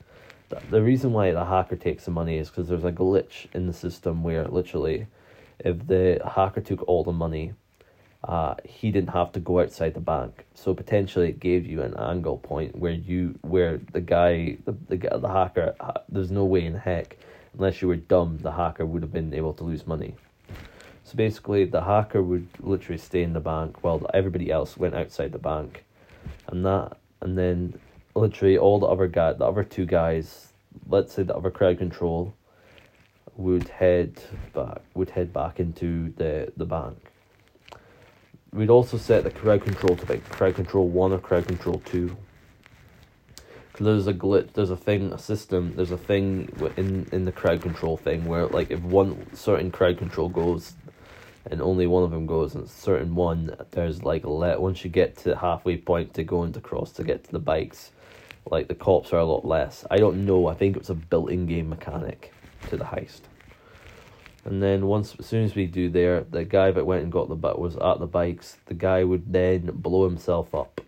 The, 0.50 0.61
the 0.71 0.82
reason 0.82 1.12
why 1.12 1.32
the 1.32 1.44
hacker 1.44 1.76
takes 1.76 2.04
the 2.04 2.11
money 2.11 2.38
is 2.38 2.49
because 2.50 2.68
there's 2.68 2.85
a 2.85 2.92
glitch 2.92 3.47
in 3.54 3.66
the 3.66 3.73
system 3.73 4.23
where 4.23 4.47
literally, 4.47 5.06
if 5.59 5.87
the 5.87 6.21
hacker 6.35 6.61
took 6.61 6.87
all 6.87 7.02
the 7.02 7.12
money, 7.12 7.54
uh, 8.25 8.55
he 8.64 8.91
didn't 8.91 9.11
have 9.11 9.33
to 9.33 9.41
go 9.41 9.61
outside 9.61 9.95
the 9.95 10.00
bank. 10.00 10.45
So 10.55 10.75
potentially 10.75 11.29
it 11.31 11.41
gave 11.41 11.67
you 11.67 11.83
an 11.83 11.97
angle 11.99 12.38
point 12.38 12.76
where 12.76 12.93
you 12.93 13.38
where 13.43 13.81
the 13.93 14.00
guy 14.00 14.59
the 14.64 14.73
the, 14.88 14.97
the 15.19 15.29
hacker 15.29 15.75
there's 16.09 16.31
no 16.31 16.45
way 16.45 16.64
in 16.64 16.75
heck 16.75 17.17
unless 17.55 17.83
you 17.83 17.88
were 17.88 17.97
dumb 17.97 18.38
the 18.38 18.52
hacker 18.52 18.87
would 18.87 19.02
have 19.02 19.12
been 19.12 19.35
able 19.35 19.52
to 19.55 19.64
lose 19.64 19.87
money. 19.87 20.14
So 21.05 21.17
basically, 21.17 21.64
the 21.64 21.83
hacker 21.83 22.23
would 22.23 22.49
literally 22.61 22.99
stay 22.99 23.23
in 23.23 23.33
the 23.33 23.41
bank 23.41 23.83
while 23.83 24.09
everybody 24.14 24.50
else 24.50 24.76
went 24.76 24.95
outside 24.95 25.33
the 25.33 25.38
bank, 25.38 25.85
and 26.47 26.64
that, 26.64 26.97
and 27.21 27.37
then 27.37 27.79
literally 28.14 28.57
all 28.57 28.79
the 28.79 28.87
other 28.87 29.09
guy, 29.09 29.33
the 29.33 29.45
other 29.45 29.64
two 29.64 29.85
guys, 29.85 30.52
let's 30.88 31.12
say 31.12 31.25
the 31.25 31.37
other 31.37 31.50
crowd 31.50 31.79
control, 31.79 32.35
would 33.37 33.69
head 33.69 34.23
back, 34.55 34.81
would 34.95 35.11
head 35.11 35.33
back 35.33 35.59
into 35.59 36.12
the 36.17 36.52
the 36.57 36.64
bank. 36.64 37.12
We'd 38.52 38.71
also 38.71 38.99
set 38.99 39.25
the 39.25 39.30
crowd 39.30 39.62
control 39.62 39.97
to 39.97 40.06
like 40.06 40.28
crowd 40.28 40.54
control 40.54 40.88
one 40.88 41.12
or 41.12 41.18
crowd 41.18 41.47
control 41.47 41.80
two. 41.85 42.16
Cause 43.73 43.85
there's 43.87 44.06
a 44.06 44.12
glitch, 44.12 44.52
there's 44.52 44.71
a 44.71 44.76
thing, 44.76 45.12
a 45.12 45.18
system, 45.18 45.73
there's 45.75 45.90
a 45.90 45.97
thing 45.97 46.52
in 46.76 47.09
in 47.12 47.25
the 47.25 47.32
crowd 47.32 47.62
control 47.62 47.97
thing 47.97 48.26
where 48.26 48.47
like 48.49 48.71
if 48.71 48.80
one 48.80 49.26
certain 49.35 49.71
crowd 49.71 49.97
control 49.97 50.28
goes, 50.28 50.75
and 51.50 51.61
only 51.61 51.87
one 51.87 52.02
of 52.02 52.11
them 52.11 52.26
goes 52.26 52.54
and 52.54 52.64
a 52.64 52.68
certain 52.68 53.14
one 53.14 53.56
there's 53.73 54.02
like 54.02 54.25
let 54.25 54.61
once 54.61 54.85
you 54.85 54.90
get 54.90 55.16
to 55.16 55.30
the 55.30 55.37
halfway 55.37 55.76
point 55.76 56.14
to 56.14 56.23
go 56.23 56.44
into 56.44 56.61
cross 56.61 56.92
to 56.92 57.04
get 57.04 57.25
to 57.25 57.32
the 57.32 57.38
bikes 57.38 57.90
like 58.50 58.68
the 58.68 58.75
cops 58.75 59.12
are 59.12 59.18
a 59.18 59.25
lot 59.25 59.44
less 59.44 59.85
i 59.90 59.97
don't 59.97 60.25
know 60.25 60.47
i 60.47 60.54
think 60.54 60.76
it's 60.76 60.90
a 60.90 60.94
built-in 60.94 61.47
game 61.47 61.68
mechanic 61.68 62.32
to 62.68 62.76
the 62.76 62.85
heist 62.85 63.23
and 64.44 64.62
then 64.62 64.87
once 64.87 65.14
as 65.18 65.26
soon 65.26 65.44
as 65.44 65.54
we 65.54 65.66
do 65.66 65.88
there 65.88 66.22
the 66.30 66.44
guy 66.44 66.70
that 66.70 66.84
went 66.84 67.02
and 67.02 67.12
got 67.12 67.28
the 67.28 67.34
but 67.34 67.58
was 67.58 67.76
at 67.76 67.99
the 67.99 68.06
bikes 68.06 68.58
the 68.66 68.75
guy 68.75 69.04
would 69.04 69.32
then 69.32 69.70
blow 69.75 70.04
himself 70.08 70.54
up 70.54 70.80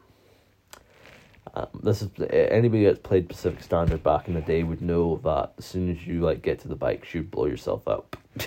um, 1.56 1.68
this 1.84 2.02
is 2.02 2.11
anybody 2.30 2.84
that's 2.84 2.99
played 2.99 3.28
pacific 3.28 3.62
standard 3.62 4.02
back 4.02 4.26
in 4.26 4.34
the 4.34 4.40
day 4.40 4.62
would 4.62 4.82
know 4.82 5.20
that 5.23 5.52
as 5.58 5.64
soon 5.64 5.90
as 5.90 6.06
you 6.06 6.20
like 6.20 6.42
get 6.42 6.58
to 6.61 6.68
the 6.68 6.75
bikes 6.75 7.14
you 7.14 7.23
blow 7.23 7.46
yourself 7.46 7.87
up 7.87 8.16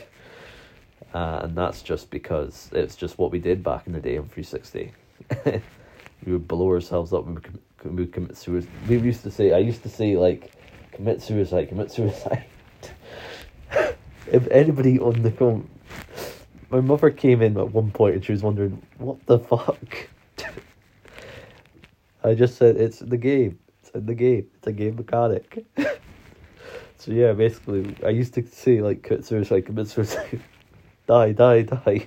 uh, 1.13 1.39
and 1.43 1.55
that's 1.55 1.81
just 1.81 2.09
because 2.09 2.69
it's 2.73 2.95
just 2.95 3.17
what 3.17 3.31
we 3.31 3.39
did 3.39 3.63
back 3.63 3.87
in 3.87 3.93
the 3.93 3.99
day 3.99 4.17
on 4.17 4.27
360. 4.29 4.93
we 6.25 6.31
would 6.31 6.47
blow 6.47 6.69
ourselves 6.69 7.13
up. 7.13 7.25
We 7.25 7.33
would, 7.33 7.59
we 7.83 7.91
would 7.91 8.13
commit 8.13 8.37
suicide. 8.37 8.69
We 8.87 8.97
used 8.97 9.23
to 9.23 9.31
say, 9.31 9.53
I 9.53 9.59
used 9.59 9.83
to 9.83 9.89
say, 9.89 10.17
like, 10.17 10.51
commit 10.91 11.21
suicide, 11.21 11.69
commit 11.69 11.91
suicide. 11.91 12.45
If 14.37 14.47
anybody 14.51 14.99
on 14.99 15.21
the 15.21 15.31
phone, 15.31 15.69
my 16.69 16.79
mother 16.79 17.09
came 17.09 17.41
in 17.41 17.57
at 17.57 17.71
one 17.71 17.91
point 17.91 18.15
and 18.15 18.25
she 18.25 18.31
was 18.31 18.43
wondering, 18.43 18.81
what 18.97 19.25
the 19.25 19.39
fuck? 19.39 20.09
I 22.23 22.33
just 22.33 22.57
said, 22.57 22.77
it's 22.77 22.99
the 22.99 23.17
game. 23.17 23.57
It's 23.81 23.89
in 23.91 24.05
the 24.05 24.15
game. 24.15 24.47
It's 24.55 24.67
a 24.67 24.71
game 24.71 24.95
mechanic. 24.95 25.65
so 26.97 27.11
yeah, 27.11 27.33
basically, 27.33 27.95
I 28.05 28.09
used 28.09 28.33
to 28.35 28.45
say, 28.45 28.81
like, 28.81 29.03
commit 29.03 29.25
suicide, 29.25 29.65
commit 29.65 29.87
suicide 29.87 30.41
die, 31.07 31.31
die, 31.31 31.61
die. 31.63 32.05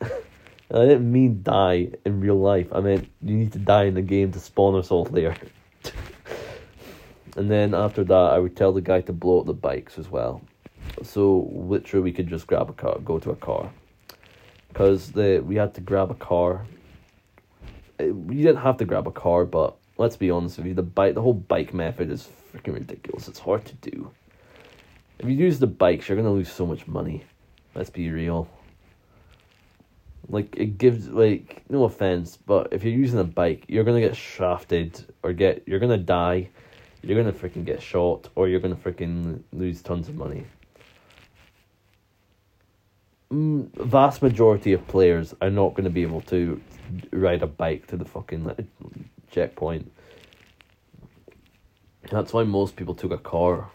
I 0.02 0.86
didn't 0.86 1.10
mean 1.10 1.42
die 1.42 1.92
in 2.04 2.20
real 2.20 2.38
life. 2.38 2.66
I 2.72 2.80
meant 2.80 3.08
you 3.22 3.36
need 3.36 3.52
to 3.52 3.58
die 3.58 3.84
in 3.84 3.94
the 3.94 4.02
game 4.02 4.32
to 4.32 4.40
spawn 4.40 4.74
us 4.74 4.90
all 4.90 5.04
there. 5.04 5.36
and 7.36 7.50
then 7.50 7.74
after 7.74 8.02
that, 8.02 8.12
I 8.14 8.38
would 8.38 8.56
tell 8.56 8.72
the 8.72 8.80
guy 8.80 9.02
to 9.02 9.12
blow 9.12 9.40
up 9.40 9.46
the 9.46 9.54
bikes 9.54 9.98
as 9.98 10.10
well. 10.10 10.42
So 11.02 11.50
literally, 11.52 12.04
we 12.04 12.12
could 12.12 12.28
just 12.28 12.46
grab 12.46 12.70
a 12.70 12.72
car, 12.72 12.98
go 13.04 13.18
to 13.18 13.30
a 13.30 13.36
car, 13.36 13.70
because 14.68 15.12
the 15.12 15.42
we 15.44 15.56
had 15.56 15.74
to 15.74 15.80
grab 15.80 16.10
a 16.10 16.14
car. 16.14 16.66
Eh, 17.98 18.10
we 18.10 18.36
didn't 18.36 18.62
have 18.62 18.76
to 18.78 18.84
grab 18.84 19.06
a 19.06 19.12
car, 19.12 19.44
but 19.44 19.76
let's 19.98 20.16
be 20.16 20.30
honest 20.30 20.58
with 20.58 20.66
you, 20.66 20.74
the 20.74 20.82
bike, 20.82 21.14
the 21.14 21.22
whole 21.22 21.34
bike 21.34 21.74
method 21.74 22.10
is 22.10 22.28
freaking 22.52 22.74
ridiculous. 22.74 23.28
It's 23.28 23.38
hard 23.38 23.64
to 23.64 23.74
do. 23.90 24.10
If 25.18 25.26
you 25.28 25.34
use 25.34 25.58
the 25.58 25.66
bikes, 25.66 26.08
you're 26.08 26.16
gonna 26.16 26.32
lose 26.32 26.52
so 26.52 26.66
much 26.66 26.86
money. 26.86 27.24
Let's 27.74 27.90
be 27.90 28.10
real. 28.10 28.48
Like 30.28 30.56
it 30.56 30.78
gives 30.78 31.08
like 31.08 31.62
no 31.68 31.84
offense, 31.84 32.36
but 32.36 32.72
if 32.72 32.82
you're 32.82 32.94
using 32.94 33.18
a 33.18 33.24
bike, 33.24 33.64
you're 33.68 33.84
gonna 33.84 34.00
get 34.00 34.16
shafted 34.16 35.04
or 35.22 35.32
get 35.32 35.64
you're 35.66 35.80
gonna 35.80 35.98
die, 35.98 36.48
you're 37.02 37.20
gonna 37.20 37.36
freaking 37.36 37.64
get 37.64 37.82
shot, 37.82 38.28
or 38.34 38.48
you're 38.48 38.60
gonna 38.60 38.76
freaking 38.76 39.42
lose 39.52 39.82
tons 39.82 40.08
of 40.08 40.14
money. 40.14 40.44
Mm, 43.34 43.70
vast 43.74 44.22
majority 44.22 44.72
of 44.72 44.86
players 44.86 45.34
are 45.42 45.50
not 45.50 45.74
gonna 45.74 45.90
be 45.90 46.02
able 46.02 46.20
to 46.22 46.60
ride 47.10 47.42
a 47.42 47.46
bike 47.46 47.86
to 47.88 47.96
the 47.96 48.04
fucking 48.04 48.68
checkpoint. 49.30 49.90
That's 52.10 52.32
why 52.32 52.44
most 52.44 52.76
people 52.76 52.94
took 52.94 53.10
a 53.10 53.18
car 53.18 53.70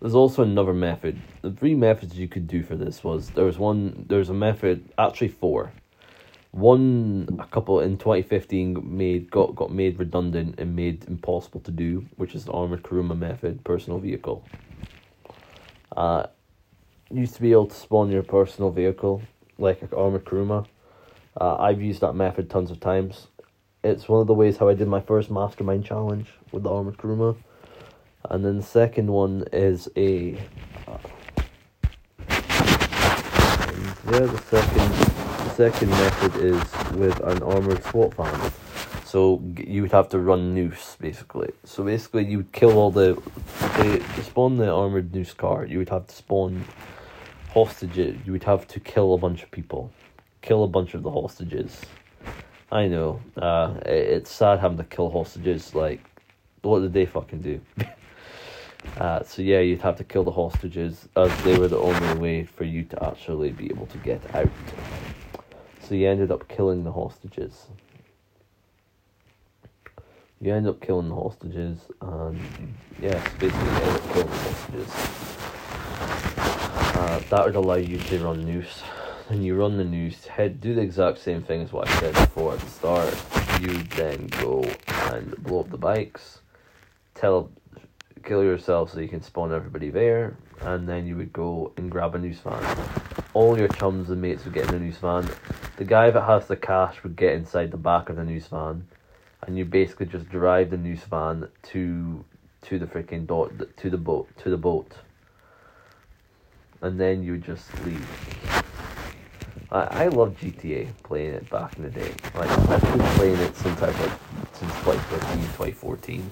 there's 0.00 0.14
also 0.14 0.42
another 0.42 0.72
method. 0.72 1.20
The 1.42 1.50
three 1.50 1.74
methods 1.74 2.16
you 2.16 2.26
could 2.26 2.46
do 2.46 2.62
for 2.62 2.74
this 2.74 3.04
was 3.04 3.30
there 3.30 3.44
was 3.44 3.58
one 3.58 4.06
there's 4.08 4.30
a 4.30 4.34
method 4.34 4.88
actually 4.98 5.28
four. 5.28 5.72
One 6.52 7.38
a 7.38 7.46
couple 7.46 7.80
in 7.80 7.98
twenty 7.98 8.22
fifteen 8.22 8.96
made 8.96 9.30
got 9.30 9.54
got 9.54 9.70
made 9.70 9.98
redundant 9.98 10.58
and 10.58 10.74
made 10.74 11.04
impossible 11.06 11.60
to 11.60 11.70
do, 11.70 12.06
which 12.16 12.34
is 12.34 12.46
the 12.46 12.52
armored 12.52 12.82
Kuruma 12.82 13.16
method, 13.16 13.62
personal 13.62 13.98
vehicle. 13.98 14.42
Uh 15.94 16.26
used 17.12 17.34
to 17.34 17.42
be 17.42 17.52
able 17.52 17.66
to 17.66 17.74
spawn 17.74 18.10
your 18.10 18.22
personal 18.22 18.70
vehicle 18.70 19.22
like 19.58 19.82
an 19.82 19.88
armored 19.96 20.24
Kuruma. 20.24 20.66
Uh, 21.40 21.56
I've 21.56 21.80
used 21.80 22.00
that 22.00 22.14
method 22.14 22.48
tons 22.48 22.70
of 22.70 22.80
times. 22.80 23.26
It's 23.82 24.08
one 24.08 24.20
of 24.20 24.26
the 24.26 24.34
ways 24.34 24.58
how 24.58 24.68
I 24.68 24.74
did 24.74 24.88
my 24.88 25.00
first 25.00 25.30
mastermind 25.30 25.84
challenge 25.84 26.28
with 26.52 26.62
the 26.62 26.70
armored 26.70 26.98
Kuruma. 26.98 27.36
And 28.28 28.44
then 28.44 28.58
the 28.58 28.62
second 28.62 29.10
one 29.10 29.44
is 29.52 29.88
a. 29.96 30.38
Yeah, 34.06 34.26
the 34.26 34.42
second 34.48 34.90
the 34.90 35.50
second 35.54 35.90
method 35.90 36.36
is 36.36 36.96
with 36.96 37.18
an 37.20 37.42
armored 37.42 37.82
SWAT 37.84 38.14
van. 38.14 38.52
So 39.04 39.42
you 39.56 39.82
would 39.82 39.92
have 39.92 40.08
to 40.10 40.18
run 40.18 40.54
noose 40.54 40.96
basically. 41.00 41.52
So 41.64 41.82
basically, 41.82 42.26
you 42.26 42.38
would 42.38 42.52
kill 42.52 42.78
all 42.78 42.90
the 42.90 43.14
to, 43.76 43.98
to 43.98 44.22
spawn 44.22 44.56
the 44.58 44.70
armored 44.70 45.14
noose 45.14 45.32
car. 45.32 45.64
You 45.64 45.78
would 45.78 45.88
have 45.88 46.06
to 46.06 46.14
spawn 46.14 46.64
hostages. 47.52 48.18
You 48.24 48.32
would 48.32 48.44
have 48.44 48.66
to 48.68 48.80
kill 48.80 49.14
a 49.14 49.18
bunch 49.18 49.42
of 49.42 49.50
people, 49.50 49.90
kill 50.42 50.64
a 50.64 50.68
bunch 50.68 50.94
of 50.94 51.02
the 51.02 51.10
hostages. 51.10 51.80
I 52.72 52.86
know. 52.86 53.20
Uh, 53.36 53.74
it, 53.84 53.90
it's 53.90 54.30
sad 54.30 54.60
having 54.60 54.78
to 54.78 54.84
kill 54.84 55.10
hostages. 55.10 55.74
Like, 55.74 56.00
what 56.62 56.80
did 56.80 56.92
they 56.92 57.06
fucking 57.06 57.42
do? 57.42 57.60
Uh, 58.96 59.22
so 59.22 59.42
yeah, 59.42 59.60
you'd 59.60 59.82
have 59.82 59.96
to 59.96 60.04
kill 60.04 60.24
the 60.24 60.30
hostages 60.30 61.08
as 61.16 61.44
they 61.44 61.58
were 61.58 61.68
the 61.68 61.78
only 61.78 62.18
way 62.18 62.44
for 62.44 62.64
you 62.64 62.82
to 62.84 63.04
actually 63.04 63.50
be 63.50 63.66
able 63.66 63.86
to 63.86 63.98
get 63.98 64.22
out. 64.34 64.48
So 65.82 65.94
you 65.94 66.08
ended 66.08 66.30
up 66.30 66.48
killing 66.48 66.84
the 66.84 66.92
hostages. 66.92 67.66
You 70.40 70.54
end 70.54 70.66
up 70.66 70.80
killing 70.80 71.10
the 71.10 71.14
hostages, 71.14 71.80
and 72.00 72.40
yes, 73.02 73.22
basically 73.38 73.66
you 73.66 73.76
end 73.76 73.96
up 73.96 74.12
killing 74.12 74.28
the 74.28 74.38
hostages. 74.38 75.39
Uh, 77.00 77.18
that 77.30 77.46
would 77.46 77.56
allow 77.56 77.76
you 77.76 77.96
to 77.96 78.18
run 78.18 78.44
noose. 78.44 78.82
And 79.30 79.42
you 79.42 79.56
run 79.56 79.78
the 79.78 79.84
noose, 79.84 80.26
head 80.26 80.60
do 80.60 80.74
the 80.74 80.82
exact 80.82 81.16
same 81.16 81.42
thing 81.42 81.62
as 81.62 81.72
what 81.72 81.88
I 81.88 81.98
said 81.98 82.14
before 82.14 82.52
at 82.52 82.60
the 82.60 82.66
start. 82.66 83.16
You 83.62 83.72
then 83.96 84.26
go 84.26 84.62
and 85.12 85.34
blow 85.42 85.60
up 85.60 85.70
the 85.70 85.78
bikes, 85.78 86.40
tell 87.14 87.50
kill 88.22 88.44
yourself 88.44 88.92
so 88.92 89.00
you 89.00 89.08
can 89.08 89.22
spawn 89.22 89.50
everybody 89.50 89.88
there, 89.88 90.36
and 90.60 90.86
then 90.86 91.06
you 91.06 91.16
would 91.16 91.32
go 91.32 91.72
and 91.78 91.90
grab 91.90 92.14
a 92.14 92.18
noose 92.18 92.40
van. 92.40 92.62
All 93.32 93.58
your 93.58 93.68
chums 93.68 94.10
and 94.10 94.20
mates 94.20 94.44
would 94.44 94.52
get 94.52 94.66
in 94.66 94.72
the 94.72 94.78
noose 94.78 94.98
van. 94.98 95.26
The 95.78 95.84
guy 95.84 96.10
that 96.10 96.20
has 96.20 96.48
the 96.48 96.56
cash 96.56 97.02
would 97.02 97.16
get 97.16 97.32
inside 97.32 97.70
the 97.70 97.78
back 97.78 98.10
of 98.10 98.16
the 98.16 98.24
noose 98.24 98.48
van, 98.48 98.86
and 99.46 99.56
you 99.56 99.64
basically 99.64 100.04
just 100.06 100.28
drive 100.28 100.68
the 100.68 100.76
noose 100.76 101.04
van 101.04 101.48
to 101.72 102.26
to 102.62 102.78
the 102.78 102.84
freaking 102.84 103.26
dot 103.26 103.52
to 103.78 103.88
the 103.88 103.96
boat 103.96 104.28
to 104.42 104.50
the 104.50 104.58
boat, 104.58 104.96
and 106.82 106.98
then 106.98 107.22
you 107.22 107.38
just 107.38 107.66
leave. 107.84 108.06
I, 109.70 110.04
I 110.04 110.08
love 110.08 110.36
GTA 110.40 110.88
playing 111.02 111.34
it 111.34 111.48
back 111.50 111.76
in 111.76 111.84
the 111.84 111.90
day. 111.90 112.12
Like 112.34 112.50
I've 112.50 112.82
been 112.82 113.06
playing 113.16 113.38
it 113.38 113.56
since 113.56 113.82
I 113.82 113.86
was 113.88 113.98
like 114.00 114.12
since 114.54 114.72
2013, 114.80 115.38
2014 115.42 116.30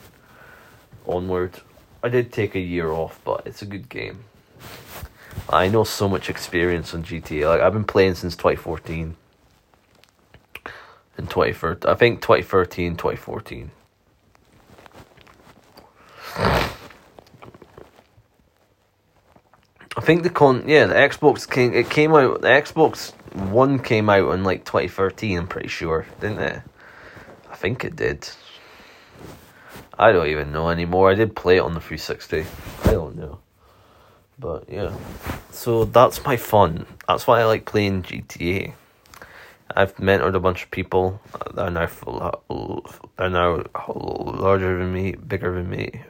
onward. 1.06 1.60
I 2.02 2.08
did 2.08 2.32
take 2.32 2.54
a 2.54 2.60
year 2.60 2.90
off, 2.90 3.20
but 3.24 3.42
it's 3.46 3.62
a 3.62 3.66
good 3.66 3.88
game. 3.88 4.24
I 5.48 5.68
know 5.68 5.84
so 5.84 6.08
much 6.08 6.28
experience 6.28 6.94
on 6.94 7.02
GTA. 7.02 7.48
Like 7.48 7.60
I've 7.60 7.72
been 7.72 7.84
playing 7.84 8.14
since 8.14 8.36
2014. 8.36 9.16
In 11.16 11.26
2013, 11.26 11.90
I 11.90 11.94
think 11.94 12.20
2013, 12.20 12.96
2014. 12.96 13.70
Think 20.08 20.22
the 20.22 20.30
con 20.30 20.66
yeah 20.66 20.86
the 20.86 20.94
Xbox 20.94 21.46
came 21.46 21.74
it 21.74 21.90
came 21.90 22.14
out 22.14 22.40
the 22.40 22.48
Xbox 22.48 23.12
One 23.34 23.78
came 23.78 24.08
out 24.08 24.32
in 24.32 24.42
like 24.42 24.64
2013. 24.64 25.36
I'm 25.38 25.46
pretty 25.46 25.68
sure, 25.68 26.06
didn't 26.18 26.40
it? 26.40 26.62
I 27.50 27.56
think 27.56 27.84
it 27.84 27.94
did. 27.94 28.26
I 29.98 30.12
don't 30.12 30.28
even 30.28 30.50
know 30.50 30.70
anymore. 30.70 31.10
I 31.10 31.14
did 31.14 31.36
play 31.36 31.58
it 31.58 31.60
on 31.60 31.74
the 31.74 31.80
360. 31.80 32.46
I 32.84 32.92
don't 32.92 33.16
know. 33.16 33.40
But 34.38 34.64
yeah. 34.70 34.96
So 35.50 35.84
that's 35.84 36.24
my 36.24 36.38
fun. 36.38 36.86
That's 37.06 37.26
why 37.26 37.40
I 37.40 37.44
like 37.44 37.66
playing 37.66 38.04
GTA. 38.04 38.72
I've 39.76 39.94
mentored 39.96 40.34
a 40.34 40.40
bunch 40.40 40.64
of 40.64 40.70
people. 40.70 41.20
They're 41.54 41.70
now 41.70 41.88
they're 43.18 43.28
now 43.28 43.62
larger 43.86 44.78
than 44.78 44.90
me, 44.90 45.12
bigger 45.12 45.52
than 45.52 45.68
me. 45.68 46.00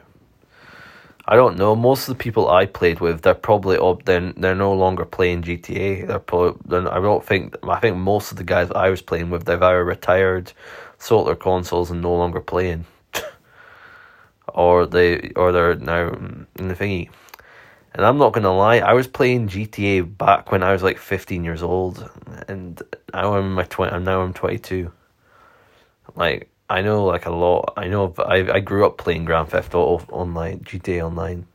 I 1.31 1.35
don't 1.35 1.57
know. 1.57 1.75
Most 1.75 2.09
of 2.09 2.17
the 2.17 2.23
people 2.23 2.49
I 2.49 2.65
played 2.65 3.01
with, 3.01 3.21
they're 3.21 3.35
probably 3.35 3.77
up. 3.77 4.05
Then 4.05 4.33
they're 4.35 4.55
no 4.55 4.73
longer 4.73 5.05
playing 5.05 5.43
GTA. 5.43 6.07
They're 6.07 6.17
probably. 6.17 6.59
They're, 6.65 6.91
I 6.91 6.99
don't 6.99 7.23
think. 7.23 7.55
I 7.61 7.79
think 7.79 7.97
most 7.97 8.31
of 8.31 8.37
the 8.37 8.43
guys 8.43 8.71
I 8.71 8.89
was 8.89 9.03
playing 9.03 9.29
with, 9.29 9.45
they've 9.45 9.61
either 9.61 9.85
retired, 9.85 10.51
sold 10.97 11.27
their 11.27 11.35
consoles, 11.35 11.91
and 11.91 12.01
no 12.01 12.15
longer 12.15 12.41
playing 12.41 12.85
or 14.47 14.87
they 14.87 15.29
or 15.35 15.51
they're 15.51 15.75
now 15.75 16.07
in 16.09 16.67
the 16.67 16.73
thingy. 16.73 17.11
And 17.93 18.03
I'm 18.03 18.17
not 18.17 18.33
gonna 18.33 18.55
lie, 18.55 18.79
I 18.79 18.93
was 18.93 19.05
playing 19.05 19.49
GTA 19.49 20.17
back 20.17 20.51
when 20.51 20.63
I 20.63 20.71
was 20.71 20.81
like 20.81 20.97
15 20.97 21.43
years 21.43 21.61
old, 21.61 22.09
and 22.47 22.81
now 23.13 23.35
I'm 23.35 23.53
my 23.53 23.65
20. 23.65 23.93
I'm 23.93 24.03
now 24.03 24.21
I'm 24.21 24.33
22. 24.33 24.91
Like 26.15 26.49
I 26.69 26.81
know 26.81 27.05
like 27.05 27.25
a 27.25 27.31
lot. 27.31 27.73
I 27.77 27.87
know 27.87 28.13
I 28.19 28.51
I 28.51 28.59
grew 28.59 28.85
up 28.85 28.97
playing 28.97 29.25
Grand 29.25 29.49
Theft 29.49 29.73
Auto 29.73 30.05
online, 30.11 30.59
GTA 30.59 31.01
Online. 31.03 31.47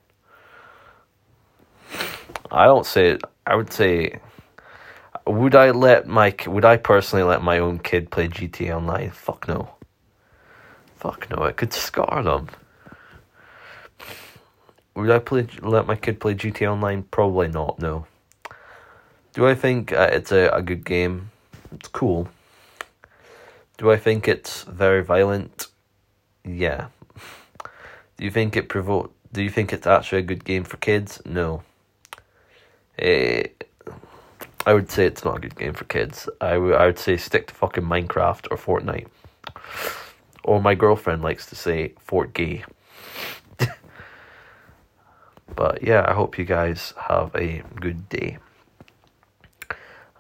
I 2.51 2.65
don't 2.67 2.87
say 2.87 3.19
I 3.47 3.55
would 3.55 3.73
say. 3.73 4.19
Would 5.27 5.55
I 5.55 5.71
let 5.71 6.07
my 6.07 6.35
would 6.47 6.65
I 6.65 6.77
personally 6.77 7.25
let 7.25 7.43
my 7.43 7.59
own 7.59 7.79
kid 7.79 8.11
play 8.11 8.29
GTA 8.29 8.77
Online? 8.77 9.11
Fuck 9.11 9.49
no. 9.49 9.71
Fuck 10.97 11.31
no, 11.31 11.45
it 11.45 11.57
could 11.57 11.73
scar 11.73 12.23
them. 12.23 12.49
Would 14.97 15.11
I 15.11 15.19
play 15.21 15.47
let 15.63 15.87
my 15.87 15.97
kid 15.97 16.21
play 16.21 16.35
GTA 16.35 16.73
Online? 16.73 17.05
Probably 17.05 17.49
not. 17.49 17.79
No. 17.79 18.07
Do 19.33 19.47
I 19.47 19.55
think 19.55 19.93
uh, 19.93 20.11
it's 20.13 20.33
a, 20.33 20.49
a 20.49 20.63
good 20.63 20.85
game? 20.85 21.31
It's 21.73 21.89
cool. 21.89 22.29
Do 23.77 23.91
I 23.91 23.97
think 23.97 24.29
it's 24.29 24.63
very 24.65 25.03
violent? 25.03 25.67
Yeah. 26.45 26.89
Do 28.17 28.25
you 28.25 28.31
think 28.31 28.57
it 28.57 28.69
provoke? 28.69 29.13
Do 29.33 29.43
you 29.43 29.51
think 29.51 29.73
it's 29.73 29.87
actually 29.87 30.21
a 30.21 30.23
good 30.23 30.45
game 30.45 30.63
for 30.63 30.77
kids? 30.77 31.21
No. 31.25 31.63
Eh, 32.99 33.49
I 34.67 34.73
would 34.73 34.91
say 34.91 35.07
it's 35.07 35.25
not 35.25 35.37
a 35.37 35.41
good 35.41 35.57
game 35.57 35.75
for 35.75 35.85
kids. 35.85 36.29
I 36.41 36.57
would 36.57 36.75
I 36.75 36.87
would 36.87 36.99
say 36.99 37.17
stick 37.17 37.49
to 37.49 37.55
fucking 37.55 37.85
Minecraft 37.85 38.47
or 38.51 38.57
Fortnite. 38.57 39.09
Or 40.45 40.63
my 40.63 40.75
girlfriend 40.75 41.23
likes 41.23 41.47
to 41.47 41.57
say 41.57 41.95
Fort 41.99 42.33
Gay. 42.33 42.65
But 45.57 45.83
yeah, 45.83 46.05
I 46.09 46.15
hope 46.15 46.39
you 46.39 46.45
guys 46.45 46.95
have 47.09 47.35
a 47.35 47.63
good 47.81 48.09
day. 48.09 48.39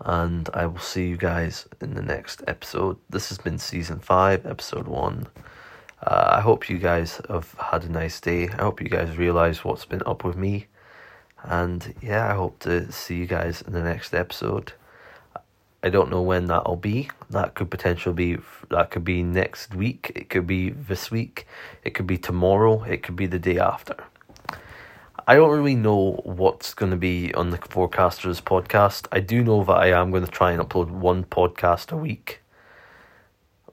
And 0.00 0.48
I 0.52 0.66
will 0.66 0.80
see 0.80 1.08
you 1.08 1.16
guys 1.16 1.68
in 1.80 1.94
the 1.94 2.02
next 2.02 2.42
episode. 2.46 2.98
This 3.10 3.28
has 3.28 3.38
been 3.38 3.58
season 3.58 4.00
5, 4.00 4.44
episode 4.46 4.88
1. 4.88 5.26
Uh, 6.02 6.28
I 6.36 6.40
hope 6.40 6.68
you 6.68 6.78
guys 6.78 7.20
have 7.28 7.54
had 7.58 7.84
a 7.84 7.88
nice 7.88 8.20
day. 8.20 8.48
I 8.48 8.62
hope 8.62 8.82
you 8.82 8.88
guys 8.88 9.16
realize 9.16 9.64
what's 9.64 9.84
been 9.84 10.02
up 10.04 10.24
with 10.24 10.36
me. 10.36 10.66
And 11.42 11.94
yeah, 12.02 12.30
I 12.30 12.34
hope 12.34 12.58
to 12.60 12.90
see 12.90 13.16
you 13.16 13.26
guys 13.26 13.62
in 13.62 13.72
the 13.72 13.82
next 13.82 14.14
episode. 14.14 14.72
I 15.82 15.90
don't 15.90 16.10
know 16.10 16.22
when 16.22 16.46
that'll 16.46 16.76
be. 16.76 17.10
That 17.28 17.54
could 17.54 17.70
potentially 17.70 18.14
be 18.14 18.42
that 18.70 18.90
could 18.90 19.04
be 19.04 19.22
next 19.22 19.74
week. 19.74 20.12
It 20.14 20.30
could 20.30 20.46
be 20.46 20.70
this 20.70 21.10
week. 21.10 21.46
It 21.82 21.90
could 21.92 22.06
be 22.06 22.16
tomorrow. 22.16 22.82
It 22.84 23.02
could 23.02 23.16
be 23.16 23.26
the 23.26 23.38
day 23.38 23.58
after. 23.58 23.96
I 25.26 25.36
don't 25.36 25.56
really 25.56 25.74
know 25.74 26.20
what's 26.24 26.74
going 26.74 26.90
to 26.90 26.98
be 26.98 27.32
on 27.32 27.48
the 27.48 27.56
Forecasters 27.56 28.42
podcast. 28.42 29.06
I 29.10 29.20
do 29.20 29.42
know 29.42 29.64
that 29.64 29.72
I 29.72 29.86
am 29.98 30.10
going 30.10 30.26
to 30.26 30.30
try 30.30 30.52
and 30.52 30.60
upload 30.60 30.90
one 30.90 31.24
podcast 31.24 31.90
a 31.90 31.96
week 31.96 32.42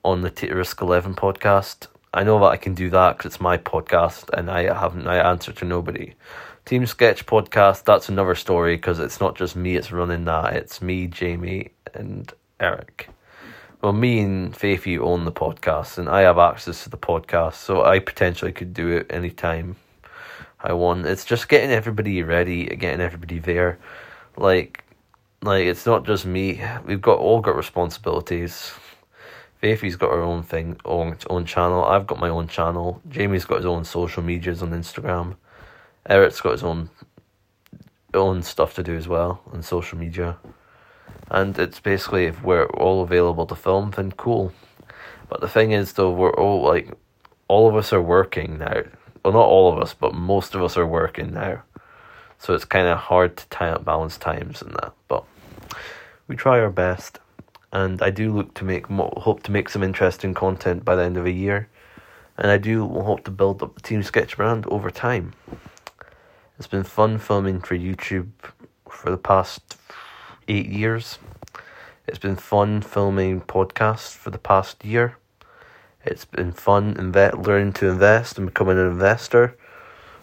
on 0.02 0.22
the 0.22 0.30
T- 0.30 0.50
Risk 0.50 0.80
Eleven 0.80 1.14
podcast. 1.14 1.88
I 2.14 2.24
know 2.24 2.40
that 2.40 2.46
I 2.46 2.56
can 2.56 2.74
do 2.74 2.90
that 2.92 3.18
because 3.18 3.34
it's 3.34 3.42
my 3.42 3.58
podcast 3.58 4.30
and 4.30 4.50
I 4.50 4.74
haven't 4.74 5.08
I 5.08 5.18
answer 5.18 5.52
to 5.52 5.66
nobody. 5.66 6.14
Team 6.64 6.86
Sketch 6.86 7.26
podcast, 7.26 7.84
that's 7.84 8.08
another 8.08 8.36
story 8.36 8.78
because 8.78 9.00
it's 9.00 9.20
not 9.20 9.36
just 9.36 9.58
me 9.58 9.76
it's 9.76 9.92
running 9.92 10.24
that. 10.24 10.54
It's 10.54 10.82
me, 10.82 11.08
Jamie, 11.08 11.72
and 11.94 12.32
Eric. 12.62 13.10
Well, 13.82 13.92
me 13.92 14.22
and 14.22 14.54
Faithy 14.54 14.98
own 14.98 15.26
the 15.26 15.34
podcast, 15.34 15.98
and 15.98 16.08
I 16.08 16.22
have 16.22 16.38
access 16.38 16.86
to 16.86 16.90
the 16.90 16.98
podcast, 16.98 17.56
so 17.56 17.84
I 17.84 18.00
potentially 18.00 18.54
could 18.54 18.74
do 18.74 18.88
it 18.96 19.08
anytime 19.10 19.76
I 20.64 20.74
want. 20.74 21.06
It's 21.06 21.26
just 21.26 21.50
getting 21.50 21.72
everybody 21.72 22.24
ready, 22.24 22.66
getting 22.66 23.02
everybody 23.02 23.40
there. 23.40 23.80
Like, 24.38 24.84
like 25.42 25.66
it's 25.66 25.86
not 25.86 26.06
just 26.06 26.26
me. 26.26 26.62
We've 26.86 27.02
got 27.02 27.20
all 27.20 27.42
got 27.42 27.56
responsibilities. 27.56 28.72
Faithy's 29.62 29.96
got 29.96 30.12
her 30.12 30.22
own 30.22 30.44
thing, 30.44 30.80
own 30.86 31.18
own 31.30 31.46
channel. 31.46 31.86
I've 31.86 32.08
got 32.08 32.20
my 32.20 32.30
own 32.30 32.48
channel. 32.48 33.02
Jamie's 33.10 33.46
got 33.46 33.58
his 33.58 33.66
own 33.66 33.86
social 33.86 34.24
medias 34.24 34.62
on 34.64 34.72
Instagram. 34.72 35.36
Eric's 36.08 36.42
got 36.42 36.54
his 36.54 36.64
own 36.64 36.90
own 38.14 38.44
stuff 38.44 38.74
to 38.76 38.84
do 38.84 38.96
as 38.96 39.08
well 39.08 39.42
on 39.54 39.62
social 39.62 39.98
media. 39.98 40.38
And 41.30 41.58
it's 41.58 41.80
basically 41.80 42.26
if 42.26 42.44
we're 42.44 42.66
all 42.66 43.04
available 43.04 43.46
to 43.48 43.56
film, 43.56 43.92
then 43.92 44.12
cool. 44.12 44.52
But 45.30 45.42
the 45.42 45.48
thing 45.48 45.72
is 45.72 45.94
though, 45.94 46.12
we're 46.12 46.34
all 46.34 46.62
like 46.62 46.92
all 47.48 47.70
of 47.70 47.76
us 47.76 47.94
are 47.94 48.02
working 48.02 48.58
now. 48.58 48.84
Well 49.24 49.34
not 49.34 49.48
all 49.48 49.72
of 49.72 49.80
us, 49.80 49.94
but 49.94 50.14
most 50.14 50.56
of 50.56 50.64
us 50.64 50.78
are 50.78 50.88
working 50.88 51.34
now. 51.34 51.64
So 52.38 52.54
it's 52.54 52.66
kinda 52.66 52.96
hard 52.96 53.38
to 53.38 53.48
tie 53.50 53.70
up 53.70 53.86
balance 53.86 54.18
times 54.18 54.62
and 54.62 54.74
that. 54.74 54.94
But 55.08 55.26
we 56.28 56.36
try 56.36 56.60
our 56.60 56.72
best. 56.72 57.20
And 57.74 58.02
I 58.02 58.10
do 58.10 58.34
look 58.34 58.54
to 58.56 58.66
make 58.66 58.88
hope 58.88 59.44
to 59.44 59.52
make 59.52 59.70
some 59.70 59.84
interesting 59.84 60.34
content 60.34 60.84
by 60.84 60.96
the 60.96 61.04
end 61.04 61.18
of 61.18 61.24
the 61.24 61.34
year. 61.34 61.70
And 62.38 62.52
I 62.52 62.58
do 62.58 62.88
hope 62.88 63.24
to 63.26 63.32
build 63.32 63.62
up 63.62 63.76
the 63.76 63.82
Team 63.82 64.04
Sketch 64.04 64.36
brand 64.36 64.66
over 64.68 64.90
time. 64.90 65.34
It's 66.58 66.68
been 66.68 66.84
fun 66.84 67.18
filming 67.18 67.62
for 67.62 67.76
YouTube 67.76 68.32
for 68.90 69.10
the 69.10 69.18
past 69.18 69.78
eight 70.48 70.68
years. 70.68 71.18
It's 72.08 72.20
been 72.20 72.36
fun 72.36 72.82
filming 72.82 73.42
podcasts 73.42 74.14
for 74.14 74.32
the 74.32 74.38
past 74.38 74.84
year. 74.84 75.18
It's 76.04 76.26
been 76.26 76.52
fun 76.52 76.96
inve- 76.96 77.46
learning 77.46 77.74
to 77.74 77.90
invest 77.90 78.38
and 78.38 78.48
becoming 78.48 78.80
an 78.80 78.88
investor 78.88 79.56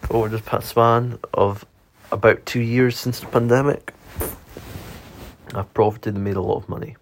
over 0.09 0.27
the 0.27 0.39
past 0.39 0.69
span 0.69 1.19
of 1.33 1.65
about 2.11 2.45
two 2.45 2.59
years 2.59 2.97
since 2.97 3.21
the 3.21 3.27
pandemic. 3.27 3.93
I've 5.53 5.73
profited 5.73 6.15
and 6.15 6.23
made 6.23 6.35
a 6.35 6.41
lot 6.41 6.57
of 6.57 6.69
money. 6.69 6.97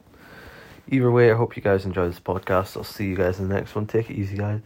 Either 0.89 1.11
way, 1.11 1.31
I 1.31 1.35
hope 1.35 1.57
you 1.57 1.63
guys 1.63 1.85
enjoy 1.85 2.07
this 2.07 2.19
podcast. 2.19 2.77
I'll 2.77 2.83
see 2.83 3.07
you 3.07 3.15
guys 3.15 3.39
in 3.39 3.49
the 3.49 3.55
next 3.55 3.75
one. 3.75 3.87
Take 3.87 4.09
it 4.09 4.13
easy, 4.13 4.37
guys. 4.37 4.61